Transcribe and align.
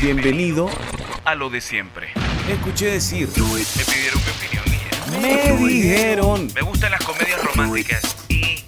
Bienvenido. 0.00 0.70
a 1.26 1.34
lo 1.34 1.50
de 1.50 1.60
siempre. 1.60 2.08
Me 2.46 2.54
escuché 2.54 2.86
decir. 2.86 3.28
Me 3.28 3.84
pidieron 3.84 4.20
mi 4.24 4.30
opinión. 4.30 5.22
Me 5.22 5.66
dijeron. 5.68 6.50
Me 6.54 6.62
gustan 6.62 6.92
las 6.92 7.04
comedias 7.04 7.42
románticas 7.44 8.16
y 8.28 8.64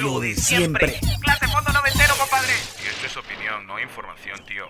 Lo 0.00 0.20
de 0.20 0.34
siempre. 0.34 0.98
Clase 1.20 1.46
fondo 1.48 1.72
noventero, 1.72 2.14
compadre. 2.16 2.54
Y 2.82 2.88
esto 2.88 3.06
es 3.06 3.16
opinión, 3.18 3.66
no 3.66 3.78
información, 3.78 4.42
tío. 4.46 4.64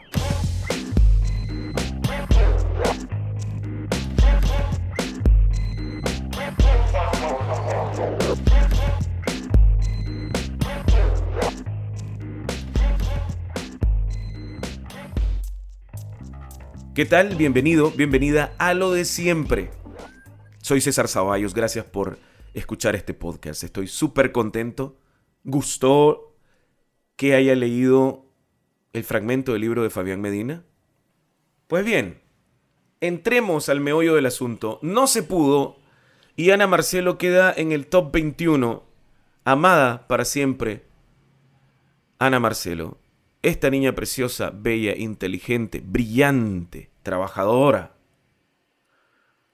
¿Qué 16.95 17.06
tal? 17.06 17.34
Bienvenido, 17.34 17.91
bienvenida 17.91 18.55
a 18.56 18.73
lo 18.73 18.92
de 18.92 19.05
siempre. 19.05 19.68
Soy 20.59 20.80
César 20.80 21.09
Zaballos, 21.09 21.52
gracias 21.52 21.84
por 21.84 22.20
escuchar 22.55 22.95
este 22.95 23.14
podcast. 23.14 23.64
Estoy 23.64 23.88
súper 23.88 24.30
contento. 24.30 24.96
¿Gustó 25.42 26.37
que 27.16 27.34
haya 27.34 27.56
leído 27.56 28.27
el 28.92 29.02
fragmento 29.02 29.54
del 29.54 29.62
libro 29.62 29.82
de 29.82 29.91
Fabián 29.91 30.20
Medina? 30.20 30.62
Pues 31.66 31.84
bien, 31.84 32.20
entremos 33.01 33.68
al 33.68 33.80
meollo 33.80 34.15
del 34.15 34.26
asunto. 34.26 34.79
No 34.80 35.09
se 35.09 35.24
pudo 35.24 35.79
y 36.37 36.52
Ana 36.52 36.68
Marcelo 36.68 37.18
queda 37.18 37.52
en 37.52 37.73
el 37.73 37.88
top 37.88 38.12
21, 38.12 38.84
amada 39.45 40.06
para 40.06 40.24
siempre. 40.24 40.84
Ana 42.20 42.38
Marcelo, 42.38 42.98
esta 43.45 43.68
niña 43.68 43.95
preciosa, 43.95 44.51
bella, 44.51 44.96
inteligente, 44.96 45.82
brillante, 45.84 46.93
trabajadora, 47.04 47.96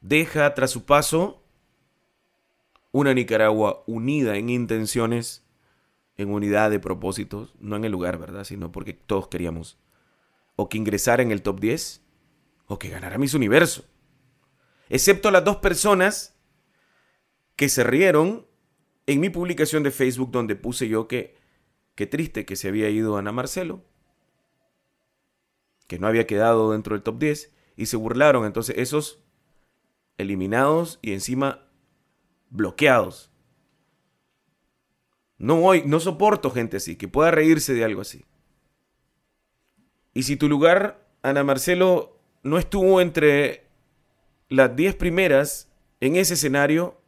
deja 0.01 0.55
tras 0.55 0.71
su 0.71 0.87
paso 0.87 1.43
una 2.93 3.13
Nicaragua 3.13 3.85
unida 3.87 4.37
en 4.37 4.49
intenciones, 4.49 5.47
en 6.17 6.31
unidad 6.31 6.71
de 6.71 6.81
propósitos, 6.81 7.55
no 7.61 7.77
en 7.77 7.85
el 7.85 7.93
lugar, 7.93 8.19
¿verdad? 8.19 8.45
Sino 8.45 8.73
porque 8.73 8.95
todos 8.95 9.29
queríamos 9.29 9.79
o 10.57 10.69
que 10.69 10.79
ingresara 10.79 11.23
en 11.23 11.31
el 11.31 11.43
top 11.43 11.61
10 11.61 12.03
o 12.67 12.79
que 12.79 12.89
ganara 12.89 13.19
Miss 13.19 13.35
Universo. 13.35 13.85
Excepto 14.89 15.31
las 15.31 15.45
dos 15.45 15.57
personas 15.57 16.37
que 17.57 17.69
se 17.69 17.85
rieron 17.85 18.47
en 19.07 19.21
mi 19.21 19.31
publicación 19.31 19.83
de 19.83 19.91
Facebook 19.91 20.31
donde 20.31 20.57
puse 20.57 20.89
yo 20.89 21.09
que 21.09 21.37
qué 21.95 22.07
triste 22.07 22.45
que 22.45 22.57
se 22.57 22.69
había 22.69 22.91
ido 22.91 23.17
Ana 23.17 23.33
Marcelo, 23.33 23.85
que 25.91 25.99
no 25.99 26.07
había 26.07 26.25
quedado 26.25 26.71
dentro 26.71 26.95
del 26.95 27.03
top 27.03 27.19
10 27.19 27.53
y 27.75 27.87
se 27.87 27.97
burlaron. 27.97 28.47
Entonces 28.47 28.77
esos 28.79 29.25
eliminados 30.19 31.01
y 31.03 31.13
encima 31.13 31.69
bloqueados. 32.49 33.33
No 35.37 35.57
voy, 35.57 35.83
no 35.85 35.99
soporto 35.99 36.53
gente 36.53 36.77
así, 36.77 36.95
que 36.95 37.09
pueda 37.09 37.33
reírse 37.33 37.75
de 37.75 37.83
algo 37.83 38.03
así. 38.03 38.25
Y 40.15 40.23
si 40.23 40.37
tu 40.37 40.49
lugar, 40.49 41.09
Ana 41.23 41.43
Marcelo, 41.43 42.21
no 42.45 42.57
estuvo 42.57 43.01
entre 43.01 43.67
las 44.49 44.77
10 44.77 44.95
primeras 44.95 45.73
en 45.99 46.15
ese 46.15 46.35
escenario, 46.35 47.01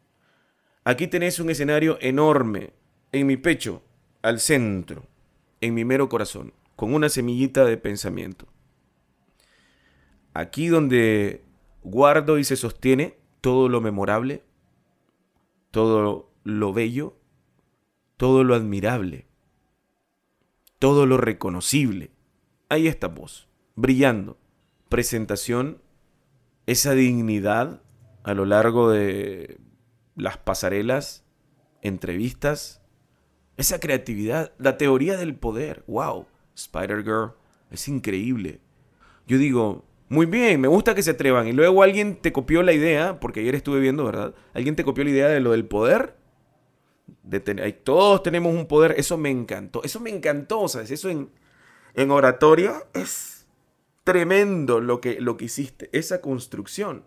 aquí 0.82 1.06
tenés 1.06 1.38
un 1.38 1.50
escenario 1.50 1.98
enorme 2.00 2.72
en 3.12 3.28
mi 3.28 3.36
pecho, 3.36 3.84
al 4.22 4.40
centro, 4.40 5.06
en 5.60 5.72
mi 5.72 5.84
mero 5.84 6.08
corazón, 6.08 6.52
con 6.74 6.94
una 6.94 7.08
semillita 7.08 7.64
de 7.64 7.76
pensamiento. 7.76 8.51
Aquí 10.34 10.68
donde 10.68 11.44
guardo 11.82 12.38
y 12.38 12.44
se 12.44 12.56
sostiene 12.56 13.18
todo 13.40 13.68
lo 13.68 13.80
memorable, 13.80 14.42
todo 15.70 16.30
lo 16.44 16.72
bello, 16.72 17.16
todo 18.16 18.44
lo 18.44 18.54
admirable, 18.54 19.26
todo 20.78 21.06
lo 21.06 21.16
reconocible. 21.16 22.10
Ahí 22.68 22.86
está 22.86 23.08
vos, 23.08 23.48
brillando. 23.74 24.38
Presentación, 24.88 25.80
esa 26.66 26.92
dignidad 26.92 27.82
a 28.22 28.34
lo 28.34 28.44
largo 28.44 28.90
de 28.90 29.58
las 30.14 30.36
pasarelas, 30.38 31.24
entrevistas, 31.80 32.82
esa 33.56 33.80
creatividad, 33.80 34.52
la 34.58 34.78
teoría 34.78 35.16
del 35.16 35.34
poder. 35.34 35.84
¡Wow! 35.86 36.26
Spider-Girl, 36.54 37.32
es 37.70 37.88
increíble. 37.88 38.60
Yo 39.26 39.38
digo, 39.38 39.84
muy 40.12 40.26
bien, 40.26 40.60
me 40.60 40.68
gusta 40.68 40.94
que 40.94 41.02
se 41.02 41.12
atrevan. 41.12 41.48
Y 41.48 41.52
luego 41.54 41.82
alguien 41.82 42.16
te 42.16 42.34
copió 42.34 42.62
la 42.62 42.74
idea, 42.74 43.18
porque 43.18 43.40
ayer 43.40 43.54
estuve 43.54 43.80
viendo, 43.80 44.04
¿verdad? 44.04 44.34
Alguien 44.52 44.76
te 44.76 44.84
copió 44.84 45.04
la 45.04 45.10
idea 45.10 45.28
de 45.28 45.40
lo 45.40 45.52
del 45.52 45.64
poder. 45.64 46.18
De 47.22 47.40
todos 47.40 48.22
tenemos 48.22 48.54
un 48.54 48.66
poder. 48.66 48.94
Eso 48.98 49.16
me 49.16 49.30
encantó. 49.30 49.82
Eso 49.82 50.00
me 50.00 50.10
encantó, 50.10 50.68
¿sabes? 50.68 50.90
Eso 50.90 51.08
en, 51.08 51.30
en 51.94 52.10
oratoria 52.10 52.84
es 52.92 53.46
tremendo 54.04 54.80
lo 54.82 55.00
que, 55.00 55.18
lo 55.18 55.38
que 55.38 55.46
hiciste. 55.46 55.88
Esa 55.94 56.20
construcción. 56.20 57.06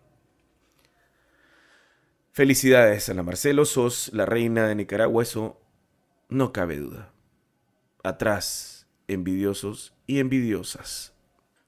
Felicidades, 2.31 3.07
Ana 3.09 3.21
Marcelo. 3.21 3.65
Sos 3.65 4.09
la 4.13 4.25
reina 4.25 4.67
de 4.67 4.73
Nicaragua. 4.73 5.21
Eso 5.21 5.61
no 6.27 6.51
cabe 6.51 6.77
duda. 6.77 7.13
Atrás, 8.03 8.87
envidiosos 9.07 9.93
y 10.07 10.17
envidiosas. 10.17 11.14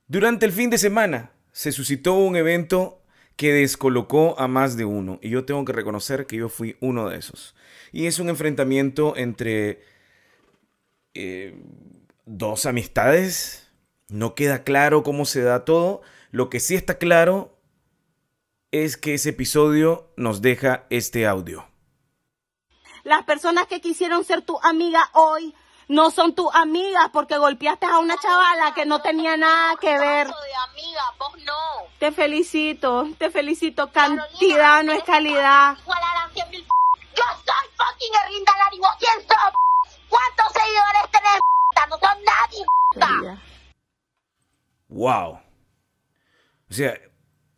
Durante 0.07 0.45
el 0.45 0.53
fin 0.53 0.69
de 0.69 0.77
semana 0.77 1.31
se 1.51 1.73
suscitó 1.73 2.13
un 2.13 2.37
evento 2.37 3.01
que 3.35 3.51
descolocó 3.51 4.39
a 4.39 4.47
más 4.47 4.77
de 4.77 4.85
uno 4.85 5.19
y 5.21 5.29
yo 5.29 5.43
tengo 5.43 5.65
que 5.65 5.73
reconocer 5.73 6.25
que 6.25 6.37
yo 6.37 6.47
fui 6.47 6.77
uno 6.79 7.09
de 7.09 7.17
esos. 7.17 7.55
Y 7.91 8.05
es 8.05 8.17
un 8.19 8.29
enfrentamiento 8.29 9.17
entre 9.17 9.83
eh, 11.13 11.61
dos 12.25 12.65
amistades. 12.65 13.69
No 14.07 14.33
queda 14.33 14.63
claro 14.63 15.03
cómo 15.03 15.25
se 15.25 15.41
da 15.41 15.65
todo. 15.65 16.01
Lo 16.31 16.49
que 16.49 16.61
sí 16.61 16.75
está 16.75 16.97
claro 16.97 17.59
es 18.71 18.95
que 18.95 19.13
ese 19.13 19.29
episodio 19.29 20.13
nos 20.15 20.41
deja 20.41 20.85
este 20.89 21.27
audio. 21.27 21.67
Las 23.03 23.23
personas 23.25 23.67
que 23.67 23.81
quisieron 23.81 24.23
ser 24.23 24.41
tu 24.41 24.57
amiga 24.61 25.09
hoy 25.13 25.53
no 25.87 26.11
son 26.11 26.35
tus 26.35 26.53
amigas 26.53 27.09
porque 27.13 27.37
golpeaste 27.37 27.85
a 27.85 27.99
una 27.99 28.17
chavala 28.17 28.73
que 28.73 28.85
no 28.85 29.01
tenía 29.01 29.37
nada 29.37 29.75
que 29.79 29.97
ver. 29.97 30.27
de 30.27 30.33
amiga, 30.69 31.01
vos 31.17 31.33
no. 31.45 31.53
Te 31.99 32.11
felicito, 32.11 33.07
te 33.17 33.29
felicito. 33.31 33.91
Cantidad 33.91 34.83
no 34.83 34.91
es 34.91 35.03
calidad. 35.03 35.77
Igual 35.79 35.99
harán 36.03 36.33
100 36.33 36.49
mil 36.49 36.67
Yo 37.15 37.23
soy 37.45 37.69
fucking 37.77 38.13
Erlinda 38.25 38.53
Lari, 38.57 38.79
¿vos 38.79 38.95
quién 38.99 39.27
sos? 39.27 39.53
¿Cuántos 40.09 40.53
seguidores 40.53 41.11
tenés? 41.11 41.39
No 41.89 41.97
son 41.99 42.17
nadie, 42.25 43.39
Wow. 44.89 45.39
O 46.69 46.73
sea, 46.73 46.99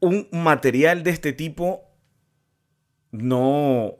un 0.01 0.28
material 0.31 1.03
de 1.03 1.12
este 1.12 1.34
tipo 1.34 1.84
no 3.12 3.95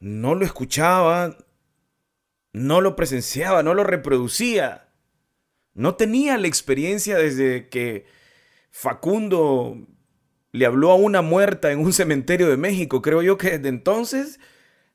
no 0.00 0.34
lo 0.34 0.44
escuchaba, 0.44 1.36
no 2.54 2.80
lo 2.80 2.94
presenciaba, 2.96 3.62
no 3.62 3.74
lo 3.74 3.84
reproducía. 3.84 4.88
No 5.74 5.96
tenía 5.96 6.38
la 6.38 6.46
experiencia 6.46 7.18
desde 7.18 7.68
que 7.68 8.06
Facundo 8.70 9.76
le 10.52 10.64
habló 10.64 10.92
a 10.92 10.94
una 10.94 11.20
muerta 11.20 11.72
en 11.72 11.80
un 11.80 11.92
cementerio 11.92 12.48
de 12.48 12.56
México. 12.56 13.02
Creo 13.02 13.22
yo 13.22 13.36
que 13.36 13.58
desde 13.58 13.68
entonces 13.68 14.38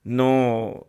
no 0.03 0.87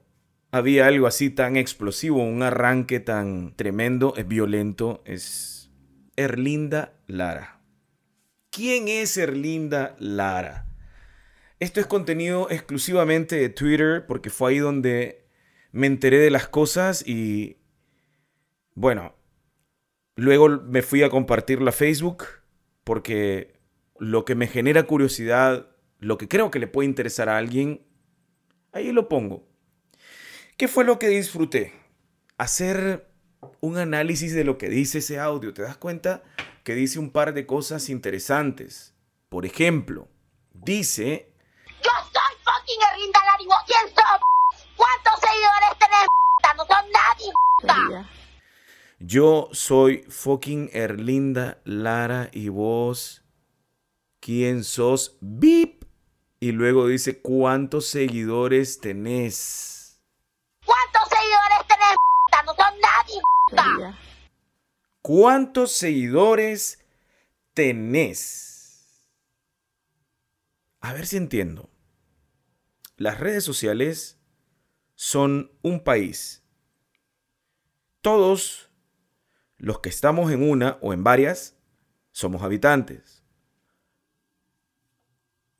había 0.52 0.86
algo 0.86 1.08
así 1.08 1.28
tan 1.28 1.56
explosivo, 1.56 2.22
un 2.22 2.44
arranque 2.44 3.00
tan 3.00 3.56
tremendo, 3.56 4.14
es 4.16 4.28
violento, 4.28 5.02
es 5.04 5.72
Erlinda 6.14 6.92
Lara. 7.08 7.62
¿Quién 8.50 8.86
es 8.86 9.16
Erlinda 9.16 9.96
Lara? 9.98 10.68
Esto 11.58 11.80
es 11.80 11.86
contenido 11.86 12.48
exclusivamente 12.48 13.34
de 13.34 13.48
Twitter 13.48 14.06
porque 14.06 14.30
fue 14.30 14.52
ahí 14.52 14.58
donde 14.58 15.19
me 15.72 15.86
enteré 15.86 16.18
de 16.18 16.30
las 16.30 16.48
cosas 16.48 17.06
y 17.06 17.58
bueno, 18.74 19.14
luego 20.16 20.48
me 20.48 20.82
fui 20.82 21.02
a 21.02 21.10
compartirlo 21.10 21.68
a 21.68 21.72
Facebook 21.72 22.24
porque 22.84 23.60
lo 23.98 24.24
que 24.24 24.34
me 24.34 24.46
genera 24.46 24.84
curiosidad, 24.84 25.68
lo 25.98 26.18
que 26.18 26.28
creo 26.28 26.50
que 26.50 26.58
le 26.58 26.66
puede 26.66 26.88
interesar 26.88 27.28
a 27.28 27.36
alguien, 27.36 27.86
ahí 28.72 28.92
lo 28.92 29.08
pongo. 29.08 29.46
¿Qué 30.56 30.68
fue 30.68 30.84
lo 30.84 30.98
que 30.98 31.08
disfruté? 31.08 31.72
Hacer 32.38 33.06
un 33.60 33.78
análisis 33.78 34.34
de 34.34 34.44
lo 34.44 34.58
que 34.58 34.68
dice 34.68 34.98
ese 34.98 35.18
audio. 35.18 35.54
¿Te 35.54 35.62
das 35.62 35.76
cuenta 35.76 36.22
que 36.64 36.74
dice 36.74 36.98
un 36.98 37.10
par 37.10 37.34
de 37.34 37.46
cosas 37.46 37.88
interesantes? 37.88 38.94
Por 39.28 39.46
ejemplo, 39.46 40.08
dice... 40.52 41.32
Yo 41.82 41.90
soy 42.12 42.36
fucking 42.44 42.80
Erlinda 42.92 43.20
Lari, 43.24 43.46
¿vos 43.46 43.62
quién 43.66 43.94
sos? 43.94 44.20
¿Cuántos 44.80 45.20
seguidores 45.20 45.78
tenés? 45.78 46.06
No 46.56 46.64
son 46.64 46.84
nadie, 46.90 48.06
Yo 48.98 49.48
soy 49.52 50.04
fucking 50.08 50.70
Erlinda 50.72 51.58
Lara 51.64 52.30
y 52.32 52.48
vos, 52.48 53.22
¿quién 54.20 54.64
sos? 54.64 55.18
Beep. 55.20 55.84
Y 56.40 56.52
luego 56.52 56.86
dice, 56.86 57.20
¿cuántos 57.20 57.88
seguidores 57.88 58.80
tenés? 58.80 60.00
¿Cuántos 60.64 61.02
seguidores 61.10 61.66
tenés? 61.68 61.96
No 62.46 62.54
son 62.54 62.74
nadie. 62.80 63.94
¿Cuántos 65.02 65.72
seguidores 65.72 66.82
tenés? 67.52 69.10
A 70.80 70.94
ver 70.94 71.06
si 71.06 71.18
entiendo. 71.18 71.68
Las 72.96 73.20
redes 73.20 73.44
sociales 73.44 74.19
son 75.02 75.50
un 75.62 75.80
país. 75.82 76.44
Todos 78.02 78.68
los 79.56 79.80
que 79.80 79.88
estamos 79.88 80.30
en 80.30 80.42
una 80.42 80.76
o 80.82 80.92
en 80.92 81.02
varias 81.02 81.56
somos 82.10 82.42
habitantes. 82.42 83.24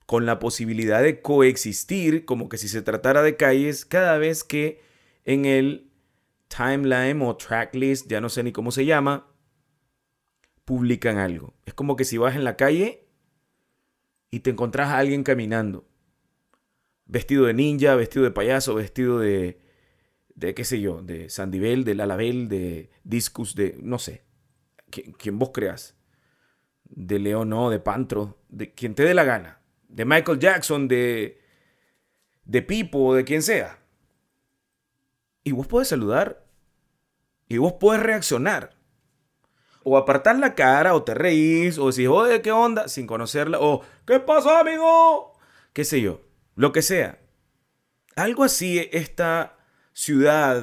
Con 0.04 0.26
la 0.26 0.38
posibilidad 0.38 1.02
de 1.02 1.22
coexistir 1.22 2.26
como 2.26 2.50
que 2.50 2.58
si 2.58 2.68
se 2.68 2.82
tratara 2.82 3.22
de 3.22 3.38
calles 3.38 3.86
cada 3.86 4.18
vez 4.18 4.44
que 4.44 4.82
en 5.24 5.46
el 5.46 5.90
timeline 6.48 7.22
o 7.22 7.34
tracklist, 7.34 8.10
ya 8.10 8.20
no 8.20 8.28
sé 8.28 8.42
ni 8.42 8.52
cómo 8.52 8.70
se 8.70 8.84
llama, 8.84 9.26
publican 10.66 11.16
algo. 11.16 11.54
Es 11.64 11.72
como 11.72 11.96
que 11.96 12.04
si 12.04 12.18
vas 12.18 12.36
en 12.36 12.44
la 12.44 12.58
calle 12.58 13.08
y 14.30 14.40
te 14.40 14.50
encontrás 14.50 14.90
a 14.90 14.98
alguien 14.98 15.24
caminando, 15.24 15.89
vestido 17.10 17.46
de 17.46 17.54
ninja, 17.54 17.96
vestido 17.96 18.24
de 18.24 18.30
payaso, 18.30 18.74
vestido 18.74 19.18
de, 19.18 19.58
de 20.36 20.54
qué 20.54 20.64
sé 20.64 20.80
yo, 20.80 21.02
de 21.02 21.28
Sandibel, 21.28 21.84
de 21.84 21.96
Lalabel, 21.96 22.48
de 22.48 22.90
Discus, 23.02 23.56
de 23.56 23.76
no 23.82 23.98
sé, 23.98 24.22
quien, 25.18 25.38
vos 25.38 25.50
creas, 25.52 25.96
de 26.84 27.18
León, 27.18 27.48
no, 27.48 27.68
de 27.68 27.80
Pantro, 27.80 28.38
de 28.48 28.72
quien 28.72 28.94
te 28.94 29.02
dé 29.02 29.14
la 29.14 29.24
gana, 29.24 29.60
de 29.88 30.04
Michael 30.04 30.38
Jackson, 30.38 30.86
de, 30.86 31.40
de 32.44 32.62
Pipo, 32.62 33.14
de 33.14 33.24
quien 33.24 33.42
sea. 33.42 33.80
Y 35.42 35.50
vos 35.50 35.66
podés 35.66 35.88
saludar, 35.88 36.46
y 37.48 37.58
vos 37.58 37.72
podés 37.72 38.02
reaccionar. 38.02 38.78
O 39.82 39.96
apartar 39.96 40.38
la 40.38 40.54
cara, 40.54 40.94
o 40.94 41.02
te 41.02 41.14
reís, 41.14 41.78
o 41.78 41.90
decís, 41.90 42.06
oye, 42.06 42.40
¿qué 42.42 42.52
onda? 42.52 42.86
Sin 42.86 43.08
conocerla, 43.08 43.58
o 43.60 43.82
¿qué 44.06 44.20
pasó, 44.20 44.50
amigo? 44.56 45.32
Qué 45.72 45.84
sé 45.84 46.02
yo, 46.02 46.20
lo 46.54 46.72
que 46.72 46.82
sea. 46.82 47.18
Algo 48.16 48.44
así 48.44 48.88
está 48.92 49.58
ciudad 49.92 50.62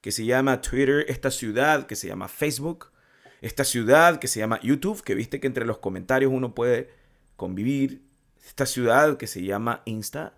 que 0.00 0.12
se 0.12 0.24
llama 0.24 0.60
Twitter, 0.60 1.04
esta 1.08 1.30
ciudad 1.30 1.86
que 1.86 1.96
se 1.96 2.08
llama 2.08 2.28
Facebook, 2.28 2.92
esta 3.40 3.64
ciudad 3.64 4.18
que 4.18 4.28
se 4.28 4.40
llama 4.40 4.60
YouTube, 4.62 5.02
que 5.02 5.14
viste 5.14 5.40
que 5.40 5.46
entre 5.46 5.66
los 5.66 5.78
comentarios 5.78 6.32
uno 6.32 6.54
puede 6.54 6.90
convivir, 7.36 8.02
esta 8.46 8.66
ciudad 8.66 9.16
que 9.16 9.26
se 9.26 9.42
llama 9.42 9.82
Insta, 9.84 10.36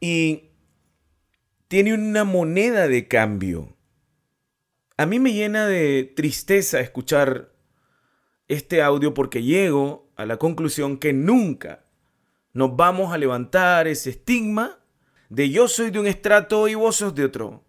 y 0.00 0.50
tiene 1.68 1.94
una 1.94 2.24
moneda 2.24 2.88
de 2.88 3.06
cambio. 3.06 3.76
A 4.96 5.06
mí 5.06 5.20
me 5.20 5.32
llena 5.32 5.66
de 5.66 6.12
tristeza 6.16 6.80
escuchar 6.80 7.52
este 8.48 8.82
audio 8.82 9.14
porque 9.14 9.42
llego 9.42 10.10
a 10.16 10.26
la 10.26 10.38
conclusión 10.38 10.98
que 10.98 11.12
nunca 11.12 11.84
nos 12.58 12.74
vamos 12.74 13.12
a 13.12 13.18
levantar 13.18 13.86
ese 13.86 14.10
estigma 14.10 14.80
de 15.28 15.48
yo 15.48 15.68
soy 15.68 15.92
de 15.92 16.00
un 16.00 16.08
estrato 16.08 16.66
y 16.66 16.74
vos 16.74 16.96
sos 16.96 17.14
de 17.14 17.24
otro. 17.24 17.62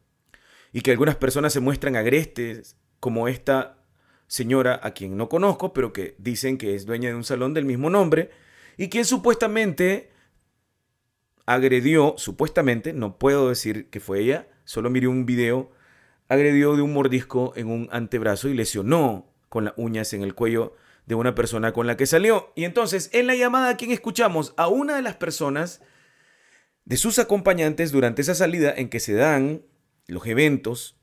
Y 0.74 0.81
que 0.81 0.89
algunas 0.89 1.15
personas 1.15 1.53
se 1.53 1.59
muestran 1.59 1.95
agrestes, 1.95 2.75
como 3.00 3.27
esta 3.27 3.77
señora 4.25 4.80
a 4.81 4.95
quien 4.95 5.15
no 5.15 5.30
conozco, 5.30 5.74
pero 5.74 5.94
que 5.94 6.15
dicen 6.18 6.57
que 6.57 6.74
es 6.74 6.88
dueña 6.88 7.09
de 7.09 7.15
un 7.15 7.24
salón 7.24 7.53
del 7.53 7.65
mismo 7.65 7.91
nombre, 7.91 8.31
y 8.77 8.89
quien 8.89 9.06
supuestamente 9.06 10.09
agredió, 11.45 12.15
supuestamente, 12.18 12.91
no 12.91 13.19
puedo 13.19 13.50
decir 13.50 13.91
que 13.91 14.00
fue 14.00 14.21
ella, 14.21 14.47
solo 14.63 14.89
miré 14.89 15.07
un 15.07 15.27
video, 15.27 15.69
agredió 16.30 16.75
de 16.75 16.81
un 16.81 16.94
mordisco 16.94 17.53
en 17.56 17.68
un 17.68 17.89
antebrazo 17.91 18.50
y 18.50 18.56
lesionó 18.56 19.31
con 19.50 19.65
las 19.65 19.75
uñas 19.77 20.13
en 20.13 20.24
el 20.24 20.33
cuello 20.33 20.75
de 21.09 21.15
una 21.15 21.33
persona 21.33 21.73
con 21.73 21.88
la 21.88 21.97
que 21.97 22.06
salió. 22.06 22.53
Y 22.56 22.65
entonces, 22.65 23.09
en 23.13 23.25
la 23.25 23.35
llamada, 23.35 23.69
¿a 23.69 23.77
quien 23.77 23.89
escuchamos? 23.89 24.53
A 24.57 24.67
una 24.67 24.95
de 24.95 25.01
las 25.01 25.15
personas 25.15 25.81
de 26.85 26.97
sus 26.97 27.17
acompañantes 27.17 27.91
durante 27.91 28.21
esa 28.21 28.35
salida 28.35 28.71
en 28.77 28.89
que 28.89 29.00
se 29.00 29.15
dan 29.15 29.63
los 30.06 30.27
eventos 30.27 31.00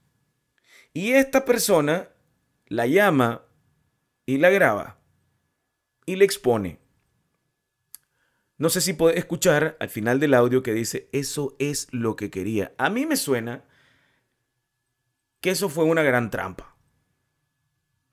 y 0.92 1.12
esta 1.14 1.44
persona 1.44 2.10
la 2.68 2.86
llama 2.86 3.46
y 4.26 4.38
la 4.38 4.50
graba 4.50 5.00
y 6.06 6.14
le 6.14 6.24
expone. 6.24 6.78
No 8.58 8.70
sé 8.70 8.80
si 8.80 8.92
puede 8.92 9.18
escuchar 9.18 9.76
al 9.80 9.88
final 9.88 10.20
del 10.20 10.34
audio 10.34 10.62
que 10.62 10.72
dice, 10.72 11.08
eso 11.10 11.56
es 11.58 11.88
lo 11.90 12.14
que 12.14 12.30
quería. 12.30 12.72
A 12.78 12.90
mí 12.90 13.06
me 13.06 13.16
suena 13.16 13.64
que 15.40 15.50
eso 15.50 15.68
fue 15.68 15.84
una 15.84 16.04
gran 16.04 16.30
trampa. 16.30 16.76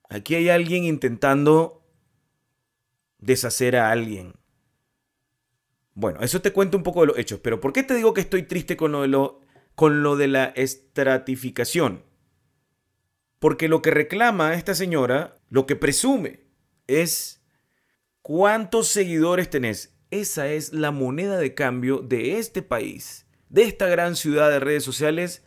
Aquí 0.10 0.34
hay 0.34 0.50
alguien 0.50 0.86
intentando 0.86 1.83
deshacer 3.24 3.76
a 3.76 3.92
alguien. 3.92 4.34
Bueno, 5.96 6.22
eso 6.22 6.42
te 6.42 6.52
cuento 6.52 6.78
un 6.78 6.84
poco 6.84 7.02
de 7.02 7.08
los 7.08 7.18
hechos, 7.18 7.40
pero 7.42 7.60
¿por 7.60 7.74
qué 7.74 7.84
te 7.84 7.96
digo 7.96 8.14
que 8.14 8.22
estoy 8.22 8.44
triste 8.44 8.76
con 8.76 8.92
lo 8.92 9.02
de, 9.02 9.32
con 9.76 10.04
lo 10.04 10.16
de 10.16 10.28
la 10.28 10.46
estratificación? 10.46 12.04
Porque 13.40 13.68
lo 13.68 13.82
que 13.82 13.92
reclama 13.92 14.54
esta 14.56 14.74
señora, 14.74 15.40
lo 15.50 15.66
que 15.66 15.76
presume, 15.76 16.48
es 16.88 17.44
cuántos 18.22 18.88
seguidores 18.88 19.50
tenés. 19.50 19.96
Esa 20.10 20.48
es 20.48 20.74
la 20.74 20.92
moneda 20.92 21.38
de 21.38 21.54
cambio 21.54 22.00
de 22.00 22.40
este 22.40 22.62
país, 22.62 23.28
de 23.50 23.64
esta 23.64 23.88
gran 23.88 24.16
ciudad 24.16 24.50
de 24.50 24.60
redes 24.60 24.84
sociales, 24.84 25.44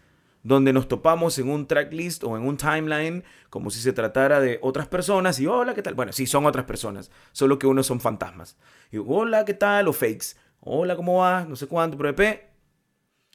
donde 0.46 0.72
nos 0.72 0.86
topamos 0.86 1.38
en 1.38 1.48
un 1.48 1.66
tracklist 1.66 2.22
o 2.22 2.36
en 2.36 2.46
un 2.46 2.56
timeline 2.56 3.24
como 3.50 3.68
si 3.70 3.80
se 3.80 3.92
tratara 3.92 4.38
de 4.38 4.60
otras 4.62 4.86
personas 4.86 5.40
y 5.40 5.48
hola, 5.48 5.74
¿qué 5.74 5.82
tal? 5.82 5.94
Bueno, 5.94 6.12
sí, 6.12 6.24
son 6.24 6.46
otras 6.46 6.66
personas, 6.66 7.10
solo 7.32 7.58
que 7.58 7.66
unos 7.66 7.86
son 7.86 7.98
fantasmas. 8.00 8.56
Y 8.92 8.98
hola, 8.98 9.44
¿qué 9.44 9.54
tal? 9.54 9.88
O 9.88 9.92
fakes. 9.92 10.36
Hola, 10.60 10.94
¿cómo 10.94 11.18
va? 11.18 11.44
No 11.44 11.56
sé 11.56 11.66
cuánto, 11.66 11.98
pero. 11.98 12.14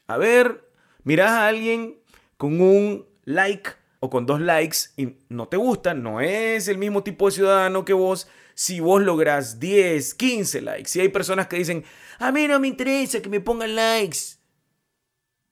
A 0.07 0.17
ver, 0.17 0.71
miras 1.03 1.31
a 1.31 1.47
alguien 1.47 1.97
con 2.37 2.61
un 2.61 3.05
like 3.25 3.71
o 3.99 4.09
con 4.09 4.25
dos 4.25 4.39
likes 4.39 4.77
y 4.95 5.17
no 5.27 5.49
te 5.49 5.57
gusta, 5.57 5.93
no 5.93 6.21
es 6.21 6.69
el 6.69 6.77
mismo 6.77 7.03
tipo 7.03 7.25
de 7.25 7.33
ciudadano 7.33 7.83
que 7.83 7.93
vos. 7.93 8.29
Si 8.53 8.79
vos 8.79 9.01
logras 9.01 9.59
10, 9.59 10.13
15 10.13 10.61
likes, 10.61 10.89
si 10.89 11.01
hay 11.01 11.09
personas 11.09 11.47
que 11.47 11.57
dicen, 11.57 11.83
a 12.19 12.31
mí 12.31 12.47
no 12.47 12.57
me 12.57 12.69
interesa 12.69 13.21
que 13.21 13.29
me 13.29 13.41
pongan 13.41 13.75
likes, 13.75 14.37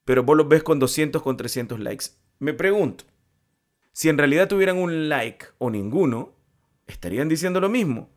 pero 0.10 0.24
vos 0.24 0.36
los 0.36 0.48
ves 0.48 0.64
con 0.64 0.80
200, 0.80 1.22
con 1.22 1.38
300 1.38 1.80
likes. 1.80 2.06
Me 2.40 2.56
pregunto, 2.56 3.04
si 3.92 4.10
en 4.10 4.18
realidad 4.18 4.48
tuvieran 4.48 4.80
un 4.80 5.08
like 5.08 5.46
o 5.60 5.70
ninguno, 5.70 6.34
estarían 6.88 7.30
diciendo 7.30 7.60
lo 7.60 7.70
mismo. 7.70 8.10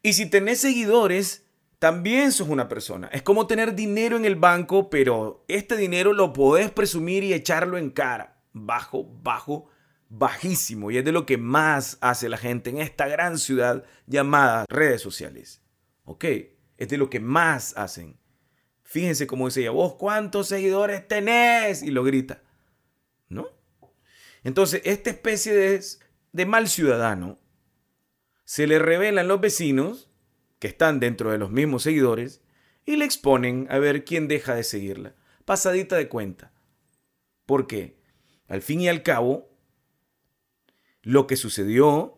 Y 0.00 0.12
si 0.12 0.30
tenés 0.30 0.60
seguidores, 0.60 1.44
también 1.80 2.30
sos 2.30 2.46
una 2.46 2.68
persona. 2.68 3.08
Es 3.08 3.22
como 3.22 3.48
tener 3.48 3.74
dinero 3.74 4.16
en 4.16 4.26
el 4.26 4.36
banco, 4.36 4.90
pero 4.90 5.44
este 5.48 5.76
dinero 5.76 6.12
lo 6.12 6.32
podés 6.32 6.70
presumir 6.70 7.24
y 7.24 7.34
echarlo 7.34 7.78
en 7.78 7.90
cara. 7.90 8.40
Bajo, 8.52 9.04
bajo, 9.20 9.68
bajísimo. 10.08 10.92
Y 10.92 10.98
es 10.98 11.04
de 11.04 11.10
lo 11.10 11.26
que 11.26 11.36
más 11.36 11.98
hace 12.00 12.28
la 12.28 12.38
gente 12.38 12.70
en 12.70 12.78
esta 12.78 13.08
gran 13.08 13.38
ciudad 13.38 13.82
llamada 14.06 14.66
redes 14.68 15.02
sociales. 15.02 15.62
¿Ok? 16.04 16.24
Es 16.76 16.88
de 16.88 16.96
lo 16.96 17.10
que 17.10 17.18
más 17.18 17.76
hacen. 17.76 18.20
Fíjense 18.88 19.26
cómo 19.26 19.48
ella, 19.48 19.70
vos 19.70 19.96
cuántos 19.96 20.48
seguidores 20.48 21.06
tenés 21.06 21.82
y 21.82 21.90
lo 21.90 22.04
grita. 22.04 22.40
¿No? 23.28 23.50
Entonces, 24.44 24.80
esta 24.86 25.10
especie 25.10 25.52
de, 25.52 25.84
de 26.32 26.46
mal 26.46 26.70
ciudadano 26.70 27.38
se 28.44 28.66
le 28.66 28.78
revelan 28.78 29.28
los 29.28 29.42
vecinos 29.42 30.08
que 30.58 30.68
están 30.68 31.00
dentro 31.00 31.30
de 31.30 31.36
los 31.36 31.50
mismos 31.50 31.82
seguidores 31.82 32.40
y 32.86 32.96
le 32.96 33.04
exponen 33.04 33.66
a 33.68 33.78
ver 33.78 34.06
quién 34.06 34.26
deja 34.26 34.54
de 34.54 34.64
seguirla. 34.64 35.14
Pasadita 35.44 35.96
de 35.96 36.08
cuenta. 36.08 36.54
Porque, 37.44 37.98
al 38.46 38.62
fin 38.62 38.80
y 38.80 38.88
al 38.88 39.02
cabo, 39.02 39.54
lo 41.02 41.26
que 41.26 41.36
sucedió, 41.36 42.16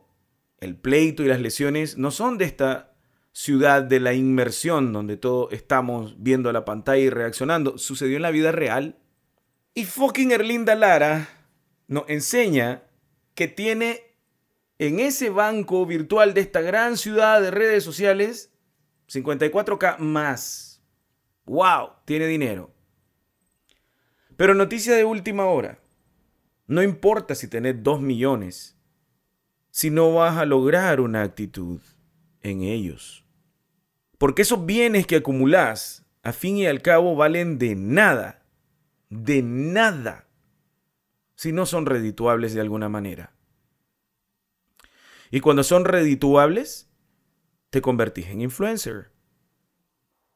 el 0.60 0.76
pleito 0.76 1.24
y 1.24 1.26
las 1.26 1.40
lesiones, 1.40 1.98
no 1.98 2.12
son 2.12 2.38
de 2.38 2.44
esta 2.44 2.89
ciudad 3.32 3.82
de 3.82 4.00
la 4.00 4.12
inmersión 4.14 4.92
donde 4.92 5.16
todos 5.16 5.52
estamos 5.52 6.22
viendo 6.22 6.52
la 6.52 6.64
pantalla 6.64 7.02
y 7.02 7.10
reaccionando, 7.10 7.78
sucedió 7.78 8.16
en 8.16 8.22
la 8.22 8.30
vida 8.30 8.52
real. 8.52 8.98
Y 9.74 9.84
fucking 9.84 10.32
Erlinda 10.32 10.74
Lara 10.74 11.28
nos 11.86 12.04
enseña 12.08 12.82
que 13.34 13.48
tiene 13.48 14.02
en 14.78 15.00
ese 15.00 15.30
banco 15.30 15.86
virtual 15.86 16.34
de 16.34 16.40
esta 16.40 16.60
gran 16.60 16.96
ciudad 16.96 17.40
de 17.40 17.50
redes 17.50 17.84
sociales 17.84 18.52
54k 19.08 19.98
más. 19.98 20.82
¡Wow! 21.44 21.90
Tiene 22.04 22.26
dinero. 22.26 22.72
Pero 24.36 24.54
noticia 24.54 24.94
de 24.94 25.04
última 25.04 25.46
hora. 25.46 25.78
No 26.66 26.82
importa 26.82 27.34
si 27.34 27.48
tenés 27.48 27.82
dos 27.82 28.00
millones, 28.00 28.76
si 29.70 29.90
no 29.90 30.14
vas 30.14 30.38
a 30.38 30.46
lograr 30.46 31.00
una 31.00 31.22
actitud 31.22 31.80
en 32.42 32.62
ellos. 32.62 33.24
Porque 34.18 34.42
esos 34.42 34.66
bienes 34.66 35.06
que 35.06 35.16
acumulás, 35.16 36.04
a 36.22 36.32
fin 36.32 36.56
y 36.56 36.66
al 36.66 36.82
cabo, 36.82 37.16
valen 37.16 37.58
de 37.58 37.74
nada, 37.74 38.44
de 39.08 39.42
nada, 39.42 40.28
si 41.34 41.52
no 41.52 41.66
son 41.66 41.86
redituables 41.86 42.52
de 42.54 42.60
alguna 42.60 42.88
manera. 42.88 43.34
Y 45.30 45.40
cuando 45.40 45.62
son 45.62 45.84
redituables, 45.84 46.90
te 47.70 47.80
convertís 47.80 48.26
en 48.26 48.40
influencer. 48.40 49.12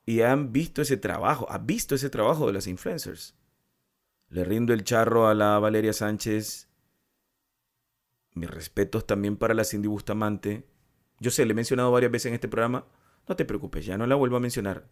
Y 0.06 0.20
han 0.22 0.52
visto 0.52 0.82
ese 0.82 0.96
trabajo, 0.96 1.50
has 1.50 1.64
visto 1.66 1.94
ese 1.94 2.10
trabajo 2.10 2.46
de 2.46 2.52
las 2.52 2.66
influencers. 2.66 3.34
Le 4.28 4.44
rindo 4.44 4.72
el 4.72 4.84
charro 4.84 5.28
a 5.28 5.34
la 5.34 5.58
Valeria 5.58 5.92
Sánchez. 5.92 6.68
Mis 8.32 8.50
respetos 8.50 9.06
también 9.06 9.36
para 9.36 9.54
la 9.54 9.64
Cindy 9.64 9.88
Bustamante. 9.88 10.66
Yo 11.20 11.30
sé, 11.30 11.44
le 11.44 11.52
he 11.52 11.54
mencionado 11.54 11.90
varias 11.90 12.12
veces 12.12 12.26
en 12.26 12.34
este 12.34 12.48
programa. 12.48 12.86
No 13.28 13.36
te 13.36 13.44
preocupes, 13.44 13.86
ya 13.86 13.96
no 13.96 14.06
la 14.06 14.14
vuelvo 14.14 14.36
a 14.36 14.40
mencionar 14.40 14.88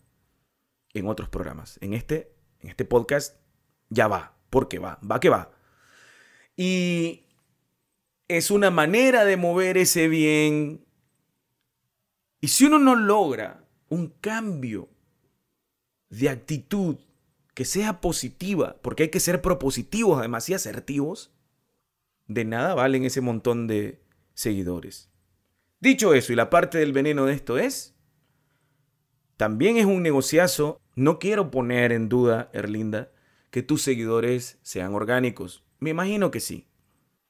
en 0.95 1.07
otros 1.07 1.29
programas. 1.29 1.79
En 1.81 1.95
este, 1.95 2.35
en 2.61 2.71
este 2.71 2.85
podcast 2.85 3.37
ya 3.88 4.09
va, 4.09 4.37
porque 4.50 4.79
va, 4.79 4.99
va 5.09 5.21
que 5.21 5.29
va. 5.29 5.52
Y 6.57 7.26
es 8.29 8.50
una 8.50 8.71
manera 8.71 9.25
de 9.25 9.37
mover 9.37 9.76
ese 9.76 10.09
bien. 10.09 10.85
Y 12.41 12.49
si 12.49 12.64
uno 12.64 12.79
no 12.79 12.95
logra 12.95 13.67
un 13.88 14.09
cambio 14.09 14.88
de 16.09 16.29
actitud 16.29 16.97
que 17.55 17.64
sea 17.64 18.00
positiva, 18.00 18.79
porque 18.83 19.05
hay 19.05 19.09
que 19.11 19.21
ser 19.21 19.43
propositivos 19.43 20.19
además 20.19 20.49
y 20.49 20.55
asertivos, 20.55 21.35
de 22.26 22.45
nada 22.45 22.75
valen 22.75 23.05
ese 23.05 23.21
montón 23.21 23.67
de 23.67 24.02
seguidores. 24.35 25.12
Dicho 25.82 26.14
eso, 26.14 26.32
y 26.32 26.36
la 26.36 26.48
parte 26.48 26.78
del 26.78 26.92
veneno 26.92 27.26
de 27.26 27.34
esto 27.34 27.58
es, 27.58 27.96
también 29.36 29.78
es 29.78 29.84
un 29.84 30.00
negociazo, 30.00 30.80
no 30.94 31.18
quiero 31.18 31.50
poner 31.50 31.90
en 31.90 32.08
duda, 32.08 32.50
Erlinda, 32.52 33.10
que 33.50 33.64
tus 33.64 33.82
seguidores 33.82 34.60
sean 34.62 34.94
orgánicos. 34.94 35.64
Me 35.80 35.90
imagino 35.90 36.30
que 36.30 36.38
sí. 36.38 36.68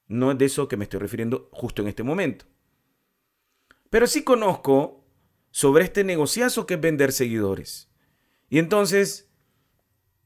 No 0.06 0.32
es 0.32 0.36
de 0.36 0.44
eso 0.44 0.68
que 0.68 0.76
me 0.76 0.84
estoy 0.84 1.00
refiriendo 1.00 1.48
justo 1.50 1.80
en 1.80 1.88
este 1.88 2.02
momento. 2.02 2.44
Pero 3.88 4.06
sí 4.06 4.22
conozco 4.22 5.02
sobre 5.50 5.84
este 5.84 6.04
negociazo 6.04 6.66
que 6.66 6.74
es 6.74 6.80
vender 6.82 7.12
seguidores. 7.12 7.90
Y 8.50 8.58
entonces 8.58 9.32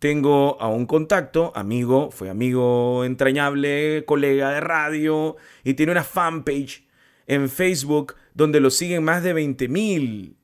tengo 0.01 0.61
a 0.61 0.67
un 0.67 0.87
contacto, 0.87 1.53
amigo, 1.55 2.11
fue 2.11 2.29
amigo 2.29 3.05
entrañable, 3.05 4.05
colega 4.05 4.51
de 4.51 4.61
radio, 4.61 5.37
y 5.63 5.75
tiene 5.75 5.93
una 5.93 6.03
fanpage 6.03 6.87
en 7.27 7.49
Facebook 7.49 8.15
donde 8.35 8.61
lo 8.61 8.71
siguen 8.71 9.05
más 9.05 9.23
de 9.23 9.33
20 9.33 9.69
mil 9.69 10.37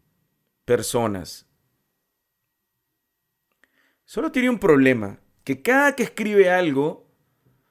personas. 0.64 1.46
Solo 4.04 4.32
tiene 4.32 4.50
un 4.50 4.58
problema, 4.58 5.20
que 5.44 5.62
cada 5.62 5.96
que 5.96 6.02
escribe 6.02 6.50
algo 6.50 7.08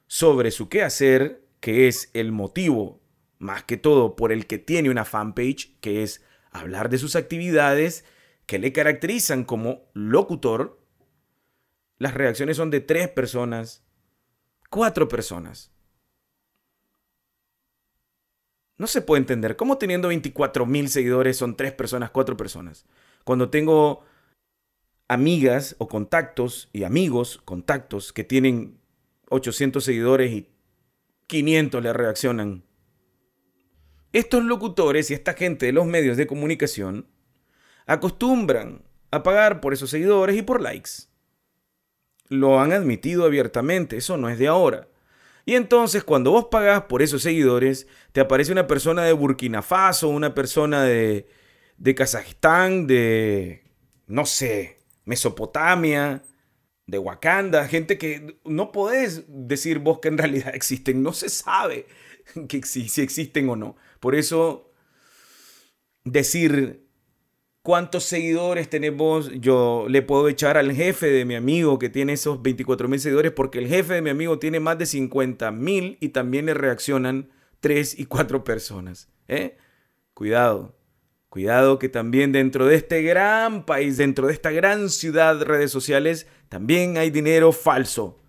sobre 0.07 0.51
su 0.51 0.69
qué 0.69 0.83
hacer, 0.83 1.45
que 1.59 1.87
es 1.87 2.09
el 2.13 2.31
motivo, 2.31 3.01
más 3.37 3.63
que 3.63 3.77
todo, 3.77 4.15
por 4.15 4.31
el 4.31 4.47
que 4.47 4.57
tiene 4.57 4.89
una 4.89 5.05
fanpage, 5.05 5.79
que 5.79 6.03
es 6.03 6.23
hablar 6.51 6.89
de 6.89 6.97
sus 6.97 7.15
actividades 7.15 8.05
que 8.45 8.59
le 8.59 8.73
caracterizan 8.73 9.45
como 9.45 9.89
locutor, 9.93 10.79
las 11.97 12.13
reacciones 12.13 12.57
son 12.57 12.69
de 12.69 12.81
tres 12.81 13.07
personas, 13.07 13.85
cuatro 14.69 15.07
personas. 15.07 15.71
No 18.81 18.87
se 18.87 19.03
puede 19.03 19.19
entender 19.19 19.57
cómo 19.57 19.77
teniendo 19.77 20.07
24 20.07 20.65
mil 20.65 20.89
seguidores 20.89 21.37
son 21.37 21.55
tres 21.55 21.71
personas, 21.71 22.09
cuatro 22.09 22.35
personas. 22.35 22.87
Cuando 23.23 23.51
tengo 23.51 24.03
amigas 25.07 25.75
o 25.77 25.87
contactos 25.87 26.67
y 26.73 26.83
amigos, 26.83 27.39
contactos 27.45 28.11
que 28.11 28.23
tienen 28.23 28.79
800 29.29 29.83
seguidores 29.83 30.31
y 30.31 30.49
500 31.27 31.83
le 31.83 31.93
reaccionan. 31.93 32.63
Estos 34.13 34.43
locutores 34.45 35.11
y 35.11 35.13
esta 35.13 35.33
gente 35.33 35.67
de 35.67 35.73
los 35.73 35.85
medios 35.85 36.17
de 36.17 36.25
comunicación 36.25 37.05
acostumbran 37.85 38.81
a 39.11 39.21
pagar 39.21 39.61
por 39.61 39.73
esos 39.73 39.91
seguidores 39.91 40.35
y 40.35 40.41
por 40.41 40.59
likes. 40.59 40.89
Lo 42.29 42.59
han 42.59 42.73
admitido 42.73 43.25
abiertamente, 43.25 43.97
eso 43.97 44.17
no 44.17 44.27
es 44.27 44.39
de 44.39 44.47
ahora. 44.47 44.87
Y 45.45 45.55
entonces 45.55 46.03
cuando 46.03 46.31
vos 46.31 46.47
pagás 46.51 46.83
por 46.83 47.01
esos 47.01 47.23
seguidores, 47.23 47.87
te 48.11 48.21
aparece 48.21 48.51
una 48.51 48.67
persona 48.67 49.03
de 49.03 49.13
Burkina 49.13 49.61
Faso, 49.61 50.09
una 50.09 50.33
persona 50.35 50.83
de, 50.83 51.27
de 51.77 51.95
Kazajistán, 51.95 52.87
de, 52.87 53.63
no 54.07 54.25
sé, 54.25 54.77
Mesopotamia, 55.05 56.23
de 56.87 56.97
Wakanda, 56.97 57.67
gente 57.67 57.97
que 57.97 58.39
no 58.43 58.71
podés 58.71 59.23
decir 59.27 59.79
vos 59.79 59.99
que 59.99 60.09
en 60.09 60.17
realidad 60.17 60.51
existen, 60.55 61.01
no 61.01 61.13
se 61.13 61.29
sabe 61.29 61.87
que 62.47 62.61
si, 62.63 62.87
si 62.87 63.01
existen 63.01 63.49
o 63.49 63.55
no. 63.55 63.75
Por 63.99 64.15
eso 64.15 64.71
decir 66.03 66.87
cuántos 67.61 68.03
seguidores 68.05 68.69
tenés 68.69 68.95
vos, 68.95 69.31
yo 69.39 69.85
le 69.87 70.01
puedo 70.01 70.27
echar 70.27 70.57
al 70.57 70.71
jefe 70.73 71.07
de 71.07 71.25
mi 71.25 71.35
amigo 71.35 71.79
que 71.79 71.89
tiene 71.89 72.13
esos 72.13 72.41
24 72.41 72.87
mil 72.87 72.99
seguidores, 72.99 73.31
porque 73.31 73.59
el 73.59 73.67
jefe 73.67 73.95
de 73.95 74.01
mi 74.01 74.09
amigo 74.09 74.39
tiene 74.39 74.59
más 74.59 74.77
de 74.77 74.85
50 74.85 75.51
mil 75.51 75.97
y 75.99 76.09
también 76.09 76.47
le 76.47 76.53
reaccionan 76.53 77.29
3 77.59 77.99
y 77.99 78.05
4 78.05 78.43
personas. 78.43 79.09
¿eh? 79.27 79.57
Cuidado. 80.13 80.75
Cuidado 81.29 81.79
que 81.79 81.87
también 81.87 82.33
dentro 82.33 82.65
de 82.65 82.75
este 82.75 83.03
gran 83.03 83.65
país, 83.65 83.95
dentro 83.95 84.27
de 84.27 84.33
esta 84.33 84.51
gran 84.51 84.89
ciudad, 84.89 85.41
redes 85.41 85.71
sociales, 85.71 86.27
también 86.49 86.97
hay 86.97 87.09
dinero 87.09 87.53
falso. 87.53 88.19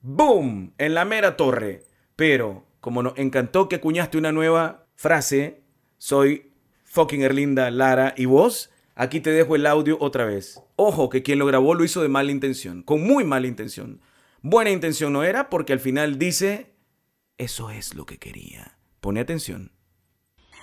¡Boom! 0.00 0.74
En 0.78 0.94
la 0.94 1.04
mera 1.04 1.36
torre. 1.36 1.84
Pero, 2.16 2.66
como 2.80 3.04
nos 3.04 3.16
encantó 3.16 3.68
que 3.68 3.76
acuñaste 3.76 4.18
una 4.18 4.32
nueva 4.32 4.88
frase, 4.96 5.62
soy 5.98 6.51
fucking 6.92 7.22
Erlinda 7.22 7.70
Lara 7.70 8.12
y 8.16 8.26
vos, 8.26 8.70
aquí 8.94 9.20
te 9.20 9.30
dejo 9.30 9.56
el 9.56 9.66
audio 9.66 9.96
otra 10.00 10.26
vez. 10.26 10.60
Ojo 10.76 11.08
que 11.08 11.22
quien 11.22 11.38
lo 11.38 11.46
grabó 11.46 11.74
lo 11.74 11.84
hizo 11.84 12.02
de 12.02 12.08
mala 12.08 12.30
intención, 12.30 12.82
con 12.82 13.02
muy 13.02 13.24
mala 13.24 13.46
intención. 13.46 14.02
Buena 14.42 14.70
intención 14.70 15.12
no 15.12 15.22
era 15.22 15.48
porque 15.48 15.72
al 15.72 15.80
final 15.80 16.18
dice, 16.18 16.74
eso 17.38 17.70
es 17.70 17.94
lo 17.94 18.04
que 18.04 18.18
quería. 18.18 18.76
Pone 19.00 19.20
atención. 19.20 19.72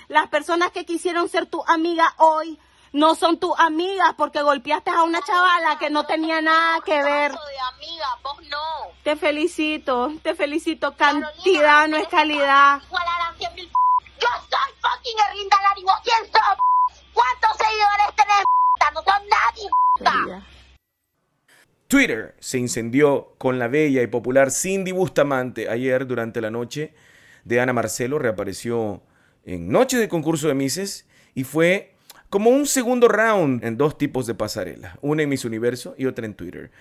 Las 0.08 0.28
personas 0.28 0.72
que 0.72 0.86
quisieron 0.86 1.30
ser 1.30 1.46
tu 1.46 1.64
amiga 1.66 2.14
hoy 2.18 2.60
no 2.92 3.16
son 3.16 3.40
tus 3.40 3.52
amigas 3.58 4.16
porque 4.18 4.42
golpeaste 4.42 4.92
a 4.92 5.04
una 5.04 5.22
chavala 5.22 5.78
que 5.80 5.90
no 5.90 6.06
tenía 6.06 6.42
nada 6.42 6.80
que 6.86 7.04
ver. 7.04 7.32
de 7.32 7.60
amiga, 7.76 8.08
vos 8.24 8.38
no. 8.50 8.94
Te 9.04 9.16
felicito, 9.16 10.12
te 10.22 10.36
felicito. 10.36 10.96
Cantidad 10.96 11.88
no 11.88 11.98
es 11.98 12.08
calidad. 12.08 12.82
Igual 12.84 13.04
harán 13.08 13.38
100 13.38 13.56
mil 13.56 13.72
Yo 14.20 14.28
soy 14.50 14.74
fucking 14.82 15.18
Erlinda 15.30 15.58
Lari, 15.62 15.84
¿vos 15.84 16.00
quién 16.04 16.26
sos? 16.32 16.58
¿Cuántos 17.14 17.52
seguidores 17.58 18.16
tenés? 18.16 18.44
No 18.94 19.04
son 19.04 19.22
nadie. 19.30 20.44
Twitter 22.00 22.34
se 22.40 22.58
incendió 22.58 23.34
con 23.38 23.60
la 23.60 23.68
bella 23.68 24.02
y 24.02 24.08
popular 24.08 24.52
Cindy 24.52 24.94
Bustamante. 24.94 25.68
Ayer, 25.68 26.08
durante 26.08 26.40
la 26.40 26.50
noche 26.50 26.94
de 27.44 27.60
Ana 27.60 27.74
Marcelo, 27.74 28.20
reapareció 28.20 29.04
en 29.44 29.68
Noche 29.68 29.98
de 29.98 30.08
Concurso 30.08 30.48
de 30.48 30.54
Mises 30.54 31.06
y 31.36 31.44
fue 31.44 31.96
como 32.30 32.52
un 32.52 32.68
segundo 32.68 33.10
round 33.10 33.66
en 33.66 33.76
dos 33.76 33.98
tipos 33.98 34.28
de 34.28 34.34
pasarela, 34.34 34.98
una 35.02 35.24
en 35.24 35.28
Miss 35.28 35.44
Universo 35.44 35.94
y 35.98 36.06
otra 36.06 36.26
en 36.26 36.36
Twitter. 36.36 36.72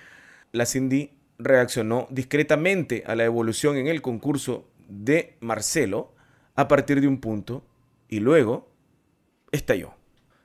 La 0.53 0.67
Cindy 0.67 1.11
reaccionó 1.37 2.07
discretamente 2.11 3.03
a 3.05 3.17
la 3.17 3.25
evolución 3.25 3.77
en 3.77 3.89
el 3.89 4.03
concurso 4.03 4.69
de 4.89 5.35
Marcelo 5.41 6.15
a 6.55 6.69
partir 6.69 7.01
de 7.01 7.09
un 7.09 7.19
punto 7.19 7.65
y 8.09 8.21
luego 8.21 8.69
estalló. 9.51 9.95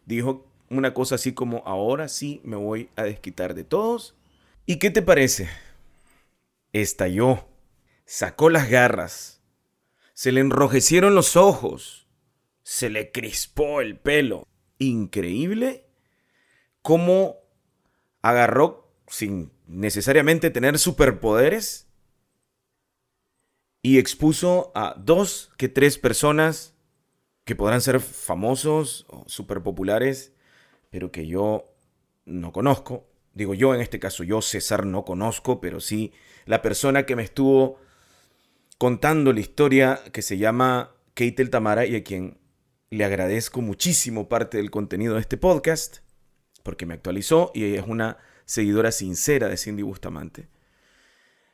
Dijo 0.07 0.47
una 0.71 0.95
cosa 0.95 1.13
así 1.13 1.33
como, 1.33 1.61
ahora 1.67 2.07
sí 2.07 2.41
me 2.43 2.55
voy 2.55 2.89
a 2.95 3.03
desquitar 3.03 3.53
de 3.53 3.65
todos. 3.65 4.15
¿Y 4.65 4.79
qué 4.79 4.91
te 4.91 5.01
parece? 5.01 5.49
Estalló, 6.71 7.49
sacó 8.05 8.49
las 8.49 8.69
garras, 8.69 9.41
se 10.13 10.31
le 10.31 10.39
enrojecieron 10.39 11.15
los 11.15 11.35
ojos, 11.35 12.07
se 12.63 12.89
le 12.89 13.11
crispó 13.11 13.81
el 13.81 13.99
pelo 13.99 14.47
increíble 14.79 15.85
cómo 16.81 17.37
agarró 18.21 18.89
sin 19.07 19.51
necesariamente 19.67 20.49
tener 20.49 20.79
superpoderes 20.79 21.89
y 23.81 23.99
expuso 23.99 24.71
a 24.75 24.95
dos 24.97 25.51
que 25.57 25.67
tres 25.67 25.97
personas 25.97 26.73
que 27.43 27.57
podrán 27.57 27.81
ser 27.81 27.99
famosos 27.99 29.05
o 29.09 29.27
super 29.27 29.61
populares, 29.61 30.33
pero 30.89 31.11
que 31.11 31.27
yo 31.27 31.75
no 32.23 32.53
conozco. 32.53 33.12
Digo 33.33 33.53
yo 33.55 33.73
en 33.73 33.81
este 33.81 33.99
caso, 33.99 34.23
yo 34.23 34.41
César 34.41 34.85
no 34.85 35.05
conozco, 35.05 35.59
pero 35.59 35.79
sí 35.79 36.13
la 36.45 36.61
persona 36.61 37.05
que 37.05 37.15
me 37.15 37.23
estuvo 37.23 37.79
contando 38.77 39.33
la 39.33 39.39
historia 39.39 40.01
que 40.11 40.21
se 40.21 40.37
llama 40.37 40.95
Kate 41.15 41.41
el 41.41 41.49
Tamara 41.49 41.85
y 41.85 41.95
a 41.95 42.03
quien 42.03 42.37
le 42.89 43.05
agradezco 43.05 43.61
muchísimo 43.61 44.29
parte 44.29 44.57
del 44.57 44.69
contenido 44.69 45.15
de 45.15 45.21
este 45.21 45.37
podcast, 45.37 45.97
porque 46.61 46.85
me 46.85 46.93
actualizó 46.93 47.51
y 47.55 47.63
ella 47.65 47.81
es 47.81 47.87
una 47.87 48.17
seguidora 48.45 48.91
sincera 48.91 49.47
de 49.47 49.57
Cindy 49.57 49.81
Bustamante. 49.81 50.47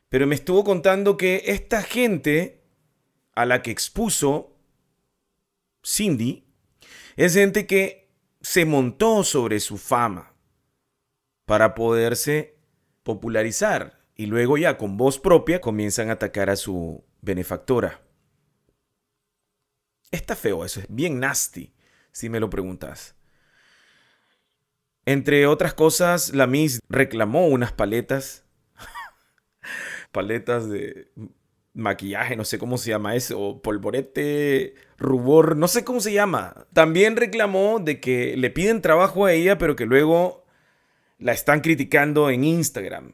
Pero 0.09 0.27
me 0.27 0.36
estuvo 0.36 0.63
contando 0.63 1.15
que 1.15 1.43
esta 1.45 1.81
gente 1.81 2.63
a 3.36 3.45
la 3.45 3.62
que 3.62 3.71
expuso 3.71 4.57
Cindy 5.86 6.45
es 7.15 7.36
gente 7.36 7.65
que 7.65 8.09
se 8.41 8.65
montó 8.65 9.24
sobre 9.24 9.59
su 9.59 9.77
fama 9.77 10.33
para 11.50 11.74
poderse 11.74 12.60
popularizar 13.01 14.03
y 14.13 14.27
luego 14.27 14.60
ya 14.60 14.77
con 14.77 14.98
voz 14.98 15.18
propia 15.18 15.60
comienzan 15.60 16.12
a 16.12 16.13
atacar 16.13 16.51
a 16.51 16.56
su 16.56 17.03
benefactora. 17.22 18.03
Está 20.12 20.36
feo 20.36 20.63
eso, 20.63 20.79
es 20.79 20.86
bien 20.89 21.20
nasty, 21.20 21.74
si 22.12 22.29
me 22.29 22.39
lo 22.39 22.51
preguntas. 22.51 23.15
Entre 25.06 25.48
otras 25.48 25.74
cosas, 25.74 26.36
la 26.36 26.46
Miss 26.46 26.82
reclamó 26.88 27.48
unas 27.48 27.72
paletas, 27.72 28.46
paletas 30.12 30.70
de 30.70 31.12
maquillaje, 31.74 32.36
no 32.36 32.46
sé 32.46 32.60
cómo 32.60 32.77
se 32.77 32.91
llama 32.91 33.15
eso, 33.15 33.60
polvorete, 33.63 34.75
rubor, 35.00 35.58
no 35.58 35.68
sé 35.68 35.84
cómo 35.84 36.00
se 36.00 36.13
llama. 36.13 36.68
También 36.74 37.15
reclamó 37.15 37.79
de 37.79 38.00
que 38.00 38.38
le 38.38 38.51
piden 38.51 38.84
trabajo 38.84 39.25
a 39.25 39.34
ella, 39.34 39.58
pero 39.58 39.75
que 39.75 39.88
luego 39.88 40.46
la 41.20 41.34
están 41.34 41.60
criticando 41.60 42.30
en 42.30 42.44
Instagram. 42.44 43.14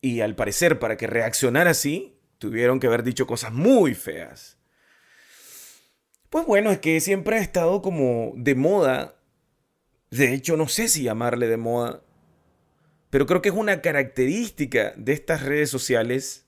Y 0.00 0.20
al 0.20 0.36
parecer, 0.36 0.78
para 0.78 0.96
que 0.96 1.06
reaccionara 1.06 1.70
así, 1.70 2.16
tuvieron 2.38 2.78
que 2.78 2.86
haber 2.86 3.02
dicho 3.02 3.26
cosas 3.26 3.52
muy 3.52 3.94
feas. 3.94 4.58
Pues 6.30 6.46
bueno, 6.46 6.70
es 6.70 6.78
que 6.78 7.00
siempre 7.00 7.38
ha 7.38 7.40
estado 7.40 7.82
como 7.82 8.32
de 8.36 8.54
moda. 8.54 9.16
De 10.10 10.34
hecho, 10.34 10.56
no 10.56 10.68
sé 10.68 10.88
si 10.88 11.02
llamarle 11.02 11.48
de 11.48 11.56
moda. 11.56 12.02
Pero 13.10 13.26
creo 13.26 13.40
que 13.40 13.48
es 13.48 13.54
una 13.54 13.80
característica 13.80 14.92
de 14.96 15.14
estas 15.14 15.42
redes 15.42 15.70
sociales 15.70 16.46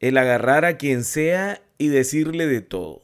el 0.00 0.18
agarrar 0.18 0.64
a 0.64 0.76
quien 0.76 1.04
sea 1.04 1.62
y 1.78 1.88
decirle 1.88 2.46
de 2.46 2.60
todo. 2.60 3.03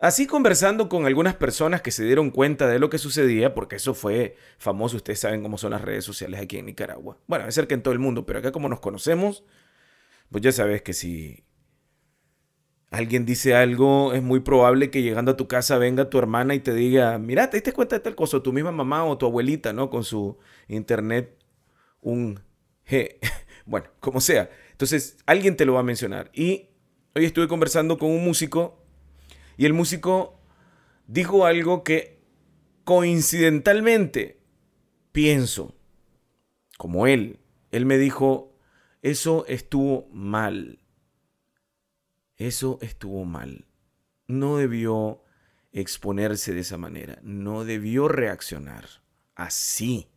Así 0.00 0.28
conversando 0.28 0.88
con 0.88 1.06
algunas 1.06 1.34
personas 1.34 1.82
que 1.82 1.90
se 1.90 2.04
dieron 2.04 2.30
cuenta 2.30 2.68
de 2.68 2.78
lo 2.78 2.88
que 2.88 2.98
sucedía, 2.98 3.52
porque 3.52 3.76
eso 3.76 3.94
fue 3.94 4.36
famoso, 4.56 4.96
ustedes 4.96 5.18
saben 5.18 5.42
cómo 5.42 5.58
son 5.58 5.72
las 5.72 5.82
redes 5.82 6.04
sociales 6.04 6.40
aquí 6.40 6.56
en 6.56 6.66
Nicaragua. 6.66 7.18
Bueno, 7.26 7.48
es 7.48 7.54
ser 7.56 7.66
que 7.66 7.74
en 7.74 7.82
todo 7.82 7.92
el 7.92 7.98
mundo, 7.98 8.24
pero 8.24 8.38
acá 8.38 8.52
como 8.52 8.68
nos 8.68 8.78
conocemos, 8.78 9.42
pues 10.30 10.42
ya 10.44 10.52
sabes 10.52 10.82
que 10.82 10.92
si 10.92 11.44
alguien 12.90 13.26
dice 13.26 13.56
algo, 13.56 14.12
es 14.12 14.22
muy 14.22 14.38
probable 14.38 14.90
que 14.90 15.02
llegando 15.02 15.32
a 15.32 15.36
tu 15.36 15.48
casa 15.48 15.78
venga 15.78 16.08
tu 16.08 16.18
hermana 16.18 16.54
y 16.54 16.60
te 16.60 16.74
diga, 16.74 17.18
mira, 17.18 17.50
te 17.50 17.56
diste 17.56 17.72
cuenta 17.72 17.96
de 17.96 18.00
tal 18.00 18.14
cosa, 18.14 18.40
tu 18.40 18.52
misma 18.52 18.70
mamá 18.70 19.04
o 19.04 19.18
tu 19.18 19.26
abuelita, 19.26 19.72
¿no? 19.72 19.90
Con 19.90 20.04
su 20.04 20.38
internet, 20.68 21.36
un 22.00 22.40
G. 22.88 23.18
bueno, 23.66 23.88
como 23.98 24.20
sea. 24.20 24.48
Entonces, 24.70 25.18
alguien 25.26 25.56
te 25.56 25.64
lo 25.64 25.74
va 25.74 25.80
a 25.80 25.82
mencionar. 25.82 26.30
Y 26.32 26.68
hoy 27.16 27.24
estuve 27.24 27.48
conversando 27.48 27.98
con 27.98 28.10
un 28.10 28.24
músico 28.24 28.78
y 29.58 29.66
el 29.66 29.74
músico 29.74 30.40
dijo 31.08 31.44
algo 31.44 31.82
que 31.82 32.22
coincidentalmente 32.84 34.40
pienso, 35.12 35.74
como 36.78 37.08
él, 37.08 37.40
él 37.72 37.84
me 37.84 37.98
dijo, 37.98 38.56
eso 39.02 39.44
estuvo 39.48 40.08
mal. 40.12 40.78
Eso 42.36 42.78
estuvo 42.80 43.24
mal. 43.24 43.66
No 44.28 44.58
debió 44.58 45.24
exponerse 45.72 46.54
de 46.54 46.60
esa 46.60 46.78
manera. 46.78 47.18
No 47.22 47.64
debió 47.64 48.06
reaccionar 48.06 48.86
así. 49.34 50.08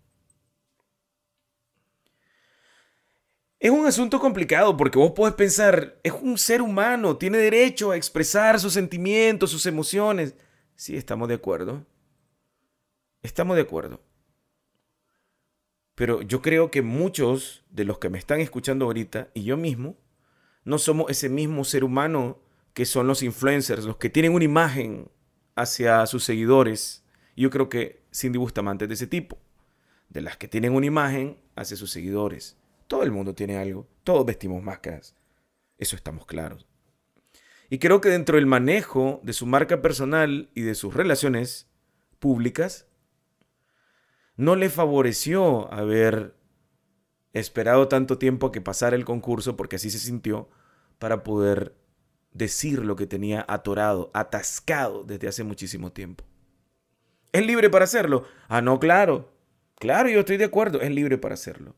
Es 3.62 3.69
un 3.69 3.86
asunto 3.86 4.19
complicado 4.19 4.76
porque 4.76 4.97
vos 4.97 5.12
podés 5.12 5.36
pensar, 5.36 6.00
es 6.02 6.13
un 6.13 6.39
ser 6.39 6.63
humano, 6.63 7.17
tiene 7.17 7.38
derecho 7.38 7.91
a 7.91 7.95
expresar 7.95 8.60
sus 8.60 8.74
sentimientos, 8.74 9.52
sus 9.52 9.67
emociones. 9.67 10.34
Sí, 10.74 10.97
estamos 10.97 11.28
de 11.28 11.36
acuerdo. 11.36 11.86
Estamos 13.21 13.56
de 13.56 13.62
acuerdo. 13.62 14.02
Pero 15.93 16.24
yo 16.24 16.41
creo 16.41 16.71
que 16.71 16.82
muchos 16.82 17.63
de 17.69 17.86
los 17.86 18.00
que 18.00 18.10
me 18.10 18.17
están 18.17 18.39
escuchando 18.41 18.86
ahorita 18.86 19.30
y 19.36 19.43
yo 19.43 19.58
mismo 19.58 19.95
no 20.63 20.80
somos 20.80 21.12
ese 21.12 21.30
mismo 21.30 21.63
ser 21.63 21.84
humano 21.84 22.39
que 22.74 22.86
son 22.88 23.06
los 23.06 23.21
influencers, 23.21 23.86
los 23.86 23.97
que 23.97 24.10
tienen 24.10 24.34
una 24.34 24.45
imagen 24.45 25.08
hacia 25.56 26.04
sus 26.08 26.24
seguidores. 26.24 27.04
Yo 27.38 27.52
creo 27.52 27.69
que 27.69 28.02
Cindy 28.12 28.39
Bustamante 28.39 28.86
es 28.86 28.89
de 28.89 28.95
ese 28.95 29.06
tipo, 29.06 29.38
de 30.10 30.21
las 30.21 30.36
que 30.38 30.47
tienen 30.47 30.74
una 30.74 30.88
imagen 30.88 31.38
hacia 31.56 31.78
sus 31.78 31.91
seguidores. 31.91 32.58
Todo 32.91 33.04
el 33.04 33.12
mundo 33.12 33.34
tiene 33.34 33.58
algo, 33.58 33.88
todos 34.04 34.25
vestimos 34.25 34.62
máscaras, 34.62 35.15
eso 35.77 35.95
estamos 35.95 36.25
claros. 36.25 36.67
Y 37.69 37.80
creo 37.80 38.01
que 38.01 38.10
dentro 38.10 38.36
del 38.36 38.45
manejo 38.45 39.21
de 39.23 39.32
su 39.32 39.45
marca 39.45 39.82
personal 39.82 40.49
y 40.56 40.63
de 40.63 40.75
sus 40.75 40.93
relaciones 40.93 41.69
públicas, 42.19 42.89
no 44.36 44.58
le 44.58 44.69
favoreció 44.69 45.73
haber 45.73 46.36
esperado 47.32 47.88
tanto 47.88 48.17
tiempo 48.17 48.47
a 48.47 48.51
que 48.51 48.60
pasara 48.60 48.97
el 48.97 49.06
concurso, 49.06 49.56
porque 49.56 49.77
así 49.77 49.89
se 49.89 49.97
sintió, 49.97 50.49
para 50.99 51.23
poder 51.23 51.77
decir 52.34 52.84
lo 52.84 52.97
que 52.97 53.08
tenía 53.08 53.45
atorado, 53.47 54.12
atascado 54.13 55.06
desde 55.06 55.30
hace 55.30 55.45
muchísimo 55.45 55.93
tiempo. 55.93 56.25
¿Es 57.32 57.47
libre 57.47 57.69
para 57.69 57.86
hacerlo? 57.86 58.25
Ah, 58.49 58.62
no, 58.62 58.82
claro. 58.82 59.32
Claro, 59.80 60.10
yo 60.10 60.19
estoy 60.19 60.36
de 60.36 60.43
acuerdo, 60.43 60.82
es 60.82 60.91
libre 60.91 61.17
para 61.17 61.36
hacerlo. 61.36 61.77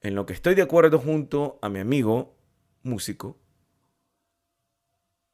En 0.00 0.14
lo 0.14 0.26
que 0.26 0.32
estoy 0.32 0.54
de 0.54 0.62
acuerdo 0.62 0.98
junto 0.98 1.58
a 1.60 1.68
mi 1.68 1.80
amigo 1.80 2.36
músico 2.82 3.38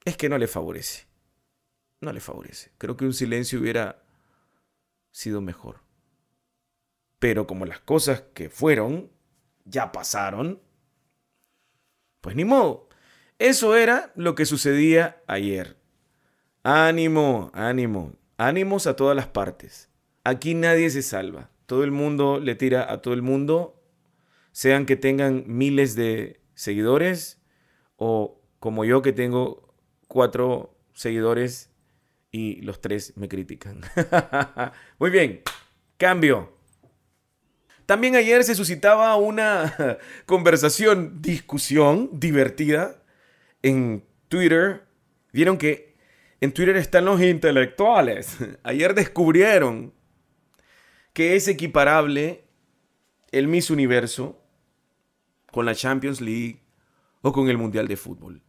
es 0.05 0.17
que 0.17 0.29
no 0.29 0.39
le 0.39 0.47
favorece. 0.47 1.07
No 2.01 2.13
le 2.13 2.21
favorece. 2.21 2.73
Creo 2.79 2.97
que 2.97 3.05
un 3.05 3.15
silencio 3.15 3.61
hubiera 3.61 4.03
sido 5.11 5.41
mejor. 5.41 5.81
Pero 7.19 7.47
como 7.47 7.65
las 7.67 7.81
cosas 7.81 8.23
que 8.35 8.51
fueron 8.51 9.11
ya 9.65 9.93
pasaron, 9.93 10.61
pues 12.21 12.37
ni 12.37 12.45
modo. 12.45 12.89
Eso 13.39 13.77
era 13.77 14.13
lo 14.15 14.35
que 14.35 14.47
sucedía 14.47 15.23
ayer. 15.27 15.77
Ánimo, 16.63 17.51
ánimo, 17.55 18.15
ánimos 18.37 18.87
a 18.87 18.97
todas 18.97 19.17
las 19.17 19.27
partes. 19.27 19.91
Aquí 20.23 20.55
nadie 20.55 20.89
se 20.91 21.03
salva. 21.03 21.51
Todo 21.67 21.85
el 21.85 21.91
mundo 21.91 22.41
le 22.41 22.55
tira 22.55 22.91
a 22.91 23.03
todo 23.03 23.15
el 23.15 23.23
mundo, 23.23 23.83
sean 24.55 24.87
que 24.87 24.95
tengan 24.95 25.43
miles 25.49 25.97
de 25.97 26.41
seguidores 26.55 27.43
o 27.97 28.41
como 28.61 28.85
yo 28.85 29.03
que 29.03 29.13
tengo 29.13 29.75
cuatro 30.07 30.79
seguidores 30.93 31.73
y 32.31 32.63
los 32.63 32.81
tres 32.81 33.17
me 33.17 33.29
critican. 33.29 33.81
Muy 35.01 35.11
bien, 35.11 35.43
cambio. 35.97 36.57
También 37.85 38.15
ayer 38.15 38.45
se 38.45 38.55
suscitaba 38.55 39.17
una 39.17 39.99
conversación, 40.27 41.21
discusión 41.21 42.09
divertida 42.13 43.03
en 43.61 44.05
Twitter. 44.29 44.85
Vieron 45.33 45.59
que 45.59 45.97
en 46.41 46.53
Twitter 46.53 46.77
están 46.77 47.07
los 47.07 47.21
intelectuales. 47.21 48.37
Ayer 48.63 48.95
descubrieron 48.95 49.93
que 51.13 51.35
es 51.35 51.49
equiparable 51.49 52.45
el 53.33 53.49
Miss 53.49 53.71
Universo 53.71 54.44
con 55.55 55.67
la 55.67 55.75
Champions 55.77 56.21
League 56.21 56.59
o 57.23 57.33
con 57.33 57.49
el 57.49 57.57
Mundial 57.57 57.87
de 57.87 57.97
Fútbol. 57.97 58.43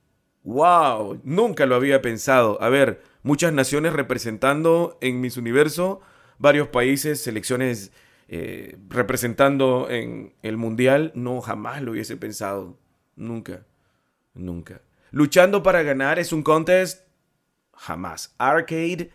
¡Wow! 0.43 1.21
Nunca 1.23 1.67
lo 1.67 1.75
había 1.75 2.01
pensado. 2.01 2.59
A 2.63 2.69
ver, 2.69 3.03
muchas 3.21 3.53
naciones 3.53 3.93
representando 3.93 4.97
en 5.01 5.21
Miss 5.21 5.37
Universo, 5.37 6.01
varios 6.39 6.69
países, 6.69 7.21
selecciones 7.21 7.91
eh, 8.27 8.79
representando 8.89 9.87
en 9.91 10.33
el 10.41 10.57
mundial, 10.57 11.11
no, 11.13 11.41
jamás 11.41 11.83
lo 11.83 11.91
hubiese 11.91 12.17
pensado. 12.17 12.75
Nunca, 13.15 13.67
nunca. 14.33 14.81
Luchando 15.11 15.61
para 15.61 15.83
ganar 15.83 16.17
es 16.17 16.33
un 16.33 16.41
contest, 16.41 17.07
jamás. 17.75 18.33
Arcade, 18.39 19.11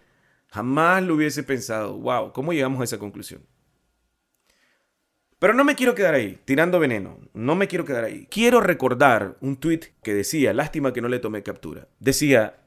jamás 0.47 1.03
lo 1.03 1.17
hubiese 1.17 1.43
pensado. 1.43 1.99
Wow, 1.99 2.33
¿cómo 2.33 2.53
llegamos 2.53 2.81
a 2.83 2.85
esa 2.85 2.99
conclusión? 2.99 3.43
Pero 5.41 5.55
no 5.55 5.65
me 5.65 5.75
quiero 5.75 5.95
quedar 5.95 6.13
ahí, 6.13 6.39
tirando 6.45 6.79
veneno. 6.79 7.19
No 7.33 7.57
me 7.57 7.67
quiero 7.67 7.87
quedar 7.87 8.05
ahí. 8.05 8.29
Quiero 8.31 8.61
recordar 8.61 9.39
un 9.41 9.57
tweet 9.57 9.95
que 10.03 10.13
decía, 10.13 10.53
lástima 10.53 10.93
que 10.93 11.01
no 11.01 11.09
le 11.09 11.19
tomé 11.19 11.43
captura. 11.43 11.89
Decía, 11.99 12.61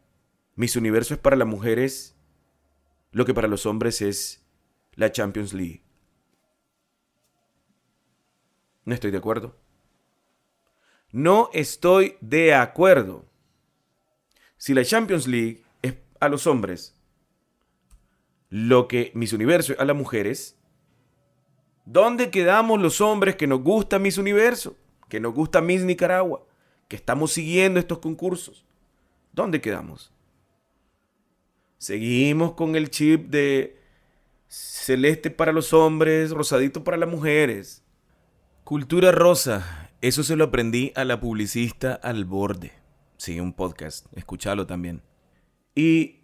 mis 0.55 0.75
universo 0.75 1.13
es 1.13 1.19
para 1.19 1.35
las 1.35 1.47
mujeres 1.47 2.17
lo 3.11 3.25
que 3.25 3.33
para 3.35 3.47
los 3.47 3.67
hombres 3.67 4.01
es 4.01 4.43
la 4.95 5.11
Champions 5.11 5.53
League. 5.53 5.83
No 8.85 8.95
estoy 8.95 9.11
de 9.11 9.19
acuerdo. 9.19 9.55
No 11.11 11.51
estoy 11.53 12.17
de 12.21 12.55
acuerdo. 12.55 13.29
Si 14.57 14.73
la 14.73 14.83
Champions 14.83 15.27
League 15.27 15.63
es 15.83 15.93
a 16.19 16.27
los 16.27 16.47
hombres 16.47 16.97
lo 18.49 18.87
que 18.87 19.11
Miss 19.13 19.31
Universo 19.33 19.73
es 19.73 19.79
a 19.79 19.85
las 19.85 19.95
mujeres, 19.95 20.59
¿dónde 21.85 22.29
quedamos 22.29 22.81
los 22.81 23.01
hombres 23.01 23.35
que 23.35 23.47
nos 23.47 23.61
gusta 23.61 23.99
Miss 23.99 24.17
Universo? 24.17 24.75
Que 25.09 25.19
nos 25.19 25.33
gusta 25.33 25.61
Miss 25.61 25.83
Nicaragua, 25.83 26.45
que 26.87 26.95
estamos 26.95 27.31
siguiendo 27.31 27.79
estos 27.79 27.99
concursos. 27.99 28.65
¿Dónde 29.31 29.61
quedamos? 29.61 30.11
Seguimos 31.77 32.53
con 32.53 32.75
el 32.75 32.89
chip 32.89 33.29
de 33.29 33.77
celeste 34.47 35.31
para 35.31 35.51
los 35.51 35.73
hombres, 35.73 36.31
rosadito 36.31 36.83
para 36.83 36.97
las 36.97 37.09
mujeres. 37.09 37.83
Cultura 38.63 39.11
rosa, 39.11 39.89
eso 40.01 40.23
se 40.23 40.35
lo 40.35 40.45
aprendí 40.45 40.93
a 40.95 41.03
la 41.03 41.19
publicista 41.19 41.93
al 41.95 42.25
borde. 42.25 42.71
Sí, 43.17 43.39
un 43.39 43.53
podcast, 43.53 44.05
escúchalo 44.15 44.67
también. 44.67 45.01
Y 45.75 46.21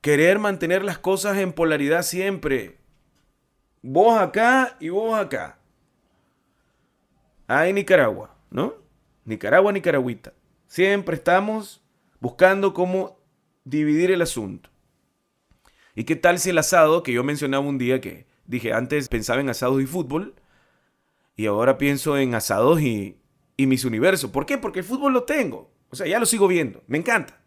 querer 0.00 0.38
mantener 0.38 0.84
las 0.84 0.98
cosas 0.98 1.38
en 1.38 1.52
polaridad 1.52 2.02
siempre. 2.02 2.83
Vos 3.86 4.18
acá 4.18 4.78
y 4.80 4.88
vos 4.88 5.14
acá. 5.14 5.58
Hay 7.46 7.70
Nicaragua, 7.74 8.34
¿no? 8.48 8.76
Nicaragua, 9.26 9.72
Nicaragüita. 9.72 10.32
Siempre 10.66 11.16
estamos 11.16 11.82
buscando 12.18 12.72
cómo 12.72 13.18
dividir 13.62 14.10
el 14.10 14.22
asunto. 14.22 14.70
¿Y 15.94 16.04
qué 16.04 16.16
tal 16.16 16.38
si 16.38 16.48
el 16.48 16.56
asado, 16.56 17.02
que 17.02 17.12
yo 17.12 17.22
mencionaba 17.24 17.62
un 17.62 17.76
día 17.76 18.00
que 18.00 18.26
dije 18.46 18.72
antes 18.72 19.10
pensaba 19.10 19.42
en 19.42 19.50
asados 19.50 19.82
y 19.82 19.86
fútbol, 19.86 20.34
y 21.36 21.44
ahora 21.44 21.76
pienso 21.76 22.16
en 22.16 22.34
asados 22.34 22.80
y, 22.80 23.18
y 23.58 23.66
mis 23.66 23.84
universos? 23.84 24.30
¿Por 24.30 24.46
qué? 24.46 24.56
Porque 24.56 24.78
el 24.78 24.86
fútbol 24.86 25.12
lo 25.12 25.24
tengo. 25.24 25.70
O 25.90 25.96
sea, 25.96 26.06
ya 26.06 26.18
lo 26.18 26.24
sigo 26.24 26.48
viendo. 26.48 26.82
Me 26.86 26.96
encanta. 26.96 27.38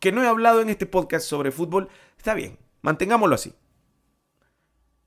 Que 0.00 0.10
no 0.10 0.24
he 0.24 0.26
hablado 0.26 0.62
en 0.62 0.68
este 0.68 0.86
podcast 0.86 1.28
sobre 1.28 1.52
fútbol, 1.52 1.88
está 2.18 2.34
bien. 2.34 2.58
Mantengámoslo 2.82 3.36
así. 3.36 3.54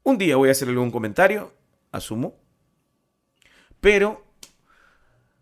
Un 0.04 0.18
día 0.18 0.38
voy 0.38 0.50
a 0.50 0.54
hacer 0.54 0.70
algún 0.70 0.92
comentario, 0.92 1.54
asumo. 1.92 2.40
Pero 3.80 4.26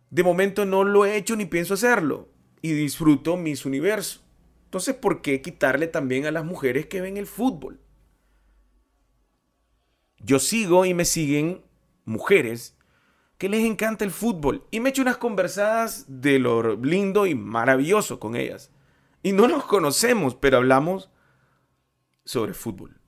de 0.10 0.24
momento 0.24 0.66
no 0.66 0.84
lo 0.84 1.06
he 1.06 1.16
hecho 1.16 1.36
ni 1.36 1.46
pienso 1.46 1.74
hacerlo. 1.74 2.30
Y 2.62 2.74
disfruto 2.74 3.38
mis 3.38 3.66
universos. 3.66 4.24
Entonces, 4.66 4.96
¿por 4.96 5.22
qué 5.22 5.42
quitarle 5.42 5.88
también 5.88 6.26
a 6.26 6.32
las 6.32 6.44
mujeres 6.44 6.88
que 6.88 7.02
ven 7.02 7.18
el 7.18 7.28
fútbol? 7.28 7.80
Yo 10.20 10.40
sigo 10.40 10.86
y 10.86 10.94
me 10.94 11.06
siguen 11.06 11.64
mujeres 12.04 12.78
que 13.38 13.50
les 13.50 13.66
encanta 13.66 14.04
el 14.04 14.12
fútbol 14.12 14.66
y 14.72 14.80
me 14.80 14.90
echo 14.90 15.04
unas 15.04 15.18
conversadas 15.18 16.06
de 16.08 16.40
lo 16.40 16.76
lindo 16.76 17.28
y 17.28 17.36
maravilloso 17.36 18.20
con 18.20 18.36
ellas. 18.36 18.72
Y 19.24 19.32
no 19.32 19.48
nos 19.48 19.66
conocemos, 19.66 20.36
pero 20.36 20.58
hablamos 20.58 21.12
sobre 22.26 22.54
fútbol. 22.54 23.00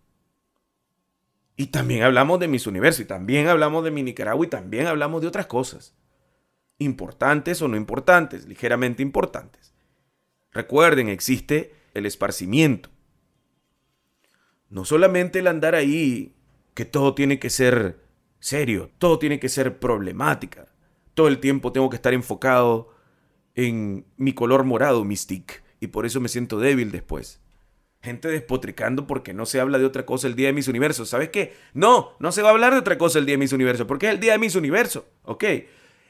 Y 1.59 1.67
también 1.67 2.03
hablamos 2.03 2.39
de 2.39 2.47
mis 2.47 2.67
universos, 2.67 3.01
y 3.01 3.05
también 3.05 3.49
hablamos 3.49 3.83
de 3.83 3.91
mi 3.91 4.01
Nicaragua, 4.01 4.45
y 4.45 4.49
también 4.49 4.87
hablamos 4.87 5.21
de 5.21 5.27
otras 5.27 5.45
cosas. 5.45 5.93
Importantes 6.77 7.61
o 7.61 7.67
no 7.67 7.75
importantes, 7.75 8.47
ligeramente 8.47 9.03
importantes. 9.03 9.73
Recuerden, 10.53 11.09
existe 11.09 11.75
el 11.93 12.05
esparcimiento. 12.05 12.89
No 14.69 14.85
solamente 14.85 15.39
el 15.39 15.47
andar 15.47 15.75
ahí, 15.75 16.33
que 16.75 16.85
todo 16.85 17.13
tiene 17.13 17.39
que 17.39 17.49
ser 17.49 18.05
serio, 18.39 18.89
todo 18.97 19.19
tiene 19.19 19.37
que 19.41 19.49
ser 19.49 19.79
problemática. 19.79 20.69
Todo 21.13 21.27
el 21.27 21.41
tiempo 21.41 21.73
tengo 21.73 21.89
que 21.89 21.97
estar 21.97 22.13
enfocado 22.13 22.95
en 23.53 24.05
mi 24.15 24.31
color 24.31 24.63
morado, 24.63 25.03
mi 25.03 25.17
stick, 25.17 25.61
y 25.81 25.87
por 25.87 26.05
eso 26.05 26.21
me 26.21 26.29
siento 26.29 26.57
débil 26.57 26.89
después. 26.93 27.41
Gente 28.01 28.29
despotricando 28.29 29.07
porque 29.07 29.33
no 29.33 29.45
se 29.45 29.59
habla 29.59 29.77
de 29.77 29.85
otra 29.85 30.05
cosa 30.05 30.27
el 30.27 30.35
día 30.35 30.47
de 30.47 30.53
mis 30.53 30.67
universos. 30.67 31.09
¿Sabes 31.09 31.29
qué? 31.29 31.53
No, 31.73 32.15
no 32.19 32.31
se 32.31 32.41
va 32.41 32.49
a 32.49 32.51
hablar 32.51 32.73
de 32.73 32.79
otra 32.79 32.97
cosa 32.97 33.19
el 33.19 33.25
día 33.25 33.33
de 33.33 33.39
mis 33.39 33.51
universos, 33.51 33.87
porque 33.87 34.07
es 34.07 34.13
el 34.13 34.19
día 34.19 34.33
de 34.33 34.39
mis 34.39 34.55
universos. 34.55 35.03
¿Ok? 35.23 35.43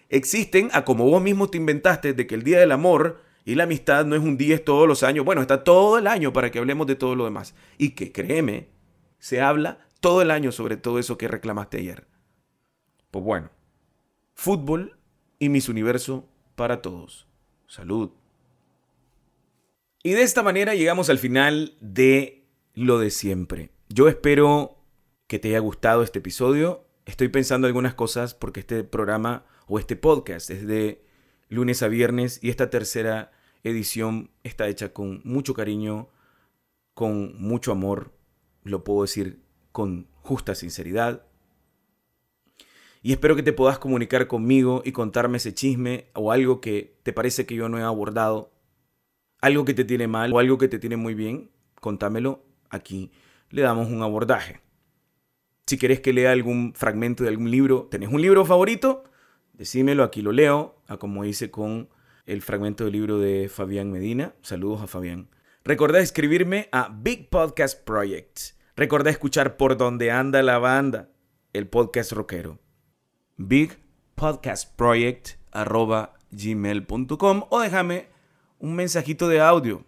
Existen, 0.09 0.69
a 0.73 0.85
como 0.85 1.05
vos 1.05 1.21
mismo 1.21 1.49
te 1.49 1.57
inventaste, 1.57 2.13
de 2.13 2.27
que 2.27 2.35
el 2.35 2.43
día 2.43 2.59
del 2.59 2.71
amor 2.71 3.21
y 3.43 3.55
la 3.55 3.63
amistad 3.63 4.05
no 4.05 4.15
es 4.15 4.21
un 4.21 4.37
día, 4.37 4.55
es 4.55 4.63
todos 4.63 4.87
los 4.87 5.01
años. 5.01 5.25
Bueno, 5.25 5.41
está 5.41 5.63
todo 5.63 5.97
el 5.97 6.05
año 6.05 6.31
para 6.31 6.51
que 6.51 6.59
hablemos 6.59 6.85
de 6.85 6.95
todo 6.95 7.15
lo 7.15 7.25
demás. 7.25 7.55
Y 7.77 7.91
que 7.91 8.11
créeme, 8.11 8.69
se 9.17 9.41
habla 9.41 9.79
todo 9.99 10.21
el 10.21 10.31
año 10.31 10.51
sobre 10.51 10.77
todo 10.77 10.99
eso 10.99 11.17
que 11.17 11.27
reclamaste 11.27 11.77
ayer. 11.77 12.07
Pues 13.11 13.25
bueno, 13.25 13.49
fútbol 14.35 14.97
y 15.39 15.49
mis 15.49 15.69
universo 15.69 16.29
para 16.55 16.81
todos. 16.81 17.27
Salud. 17.67 18.18
Y 20.01 20.11
de 20.11 20.21
esta 20.21 20.43
manera 20.43 20.75
llegamos 20.75 21.09
al 21.09 21.17
final 21.17 21.75
de 21.81 22.47
lo 22.73 22.99
de 22.99 23.09
siempre. 23.09 23.71
Yo 23.89 24.07
espero 24.07 24.77
que 25.27 25.39
te 25.39 25.49
haya 25.49 25.59
gustado 25.59 26.03
este 26.03 26.19
episodio. 26.19 26.85
Estoy 27.05 27.27
pensando 27.27 27.67
algunas 27.67 27.95
cosas 27.95 28.33
porque 28.33 28.61
este 28.61 28.85
programa 28.85 29.45
o 29.67 29.77
este 29.77 29.97
podcast 29.97 30.51
es 30.51 30.65
de 30.65 31.03
lunes 31.49 31.83
a 31.83 31.89
viernes 31.89 32.39
y 32.41 32.49
esta 32.49 32.69
tercera 32.69 33.33
edición 33.63 34.31
está 34.43 34.69
hecha 34.69 34.93
con 34.93 35.19
mucho 35.25 35.53
cariño, 35.53 36.07
con 36.93 37.37
mucho 37.41 37.73
amor, 37.73 38.13
lo 38.63 38.85
puedo 38.85 39.01
decir 39.01 39.41
con 39.73 40.07
justa 40.21 40.55
sinceridad. 40.55 41.25
Y 43.01 43.11
espero 43.11 43.35
que 43.35 43.43
te 43.43 43.51
puedas 43.51 43.79
comunicar 43.79 44.27
conmigo 44.27 44.81
y 44.85 44.93
contarme 44.93 45.37
ese 45.37 45.53
chisme 45.53 46.07
o 46.13 46.31
algo 46.31 46.61
que 46.61 46.97
te 47.03 47.11
parece 47.11 47.45
que 47.45 47.55
yo 47.55 47.67
no 47.67 47.77
he 47.77 47.83
abordado, 47.83 48.53
algo 49.41 49.65
que 49.65 49.73
te 49.73 49.85
tiene 49.85 50.07
mal 50.07 50.33
o 50.33 50.39
algo 50.39 50.57
que 50.57 50.67
te 50.67 50.79
tiene 50.79 50.97
muy 50.97 51.13
bien, 51.13 51.51
contámelo, 51.79 52.43
aquí 52.69 53.11
le 53.49 53.61
damos 53.61 53.87
un 53.89 54.01
abordaje. 54.01 54.61
Si 55.65 55.77
querés 55.77 55.99
que 55.99 56.13
lea 56.13 56.31
algún 56.31 56.73
fragmento 56.75 57.23
de 57.23 57.29
algún 57.29 57.51
libro, 57.51 57.87
¿tenés 57.91 58.09
un 58.09 58.21
libro 58.21 58.45
favorito? 58.45 59.03
Decímelo, 59.53 60.03
aquí 60.03 60.21
lo 60.21 60.31
leo, 60.31 60.81
a 60.87 60.97
como 60.97 61.25
hice 61.25 61.51
con 61.51 61.89
el 62.25 62.41
fragmento 62.41 62.85
del 62.85 62.93
libro 62.93 63.19
de 63.19 63.49
Fabián 63.49 63.91
Medina. 63.91 64.33
Saludos 64.41 64.81
a 64.81 64.87
Fabián. 64.87 65.29
Recordá 65.63 65.99
escribirme 65.99 66.69
a 66.71 66.89
Big 66.89 67.29
Podcast 67.29 67.83
Project. 67.83 68.39
Recordá 68.75 69.09
escuchar 69.09 69.57
Por 69.57 69.77
Donde 69.77 70.09
Anda 70.09 70.41
la 70.41 70.57
Banda, 70.57 71.09
el 71.53 71.67
podcast 71.67 72.13
rockero. 72.13 72.59
Big 73.37 73.77
Podcast 74.15 74.75
Project 74.75 75.39
arroba 75.51 76.13
gmail.com 76.31 77.43
o 77.49 77.59
déjame 77.59 78.07
un 78.59 78.75
mensajito 78.75 79.27
de 79.27 79.39
audio. 79.41 79.85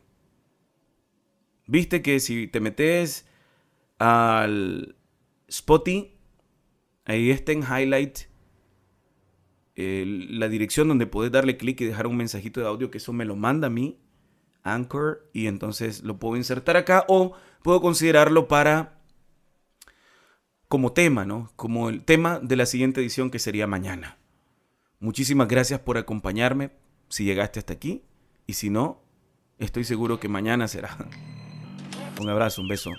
Viste 1.68 2.02
que 2.02 2.20
si 2.20 2.48
te 2.48 2.60
metes 2.60 3.28
al 4.00 4.96
Spotify, 5.48 6.18
ahí 7.06 7.30
está 7.30 7.52
en 7.52 7.64
highlight 7.64 8.20
la 9.76 10.48
dirección 10.48 10.88
donde 10.88 11.08
puedes 11.08 11.32
darle 11.32 11.58
clic 11.58 11.82
y 11.82 11.86
dejar 11.86 12.06
un 12.06 12.18
mensajito 12.18 12.60
de 12.60 12.68
audio 12.68 12.92
que 12.92 13.00
eso 13.00 13.14
me 13.14 13.26
lo 13.26 13.36
manda 13.36 13.68
a 13.68 13.72
mí, 13.72 14.00
Anchor, 14.64 15.30
y 15.34 15.48
entonces 15.48 16.04
lo 16.04 16.20
puedo 16.20 16.38
insertar 16.38 16.78
acá 16.78 17.06
o 17.08 17.34
puedo 17.64 17.82
considerarlo 17.82 18.48
para 18.48 19.02
como 20.68 20.94
tema, 20.94 21.26
¿no? 21.26 21.52
Como 21.56 21.90
el 21.90 22.04
tema 22.04 22.40
de 22.40 22.56
la 22.56 22.66
siguiente 22.66 23.02
edición 23.02 23.32
que 23.32 23.40
sería 23.40 23.66
mañana. 23.66 24.18
Muchísimas 25.00 25.48
gracias 25.48 25.80
por 25.80 25.98
acompañarme 25.98 26.72
si 27.10 27.24
llegaste 27.26 27.60
hasta 27.60 27.74
aquí 27.74 28.04
y 28.52 28.54
si 28.54 28.70
no, 28.70 29.00
estoy 29.60 29.86
seguro 29.86 30.20
que 30.20 30.28
mañana 30.28 30.68
será. 30.68 30.98
Un 32.20 32.28
abrazo, 32.28 32.62
un 32.62 32.68
beso. 32.68 32.92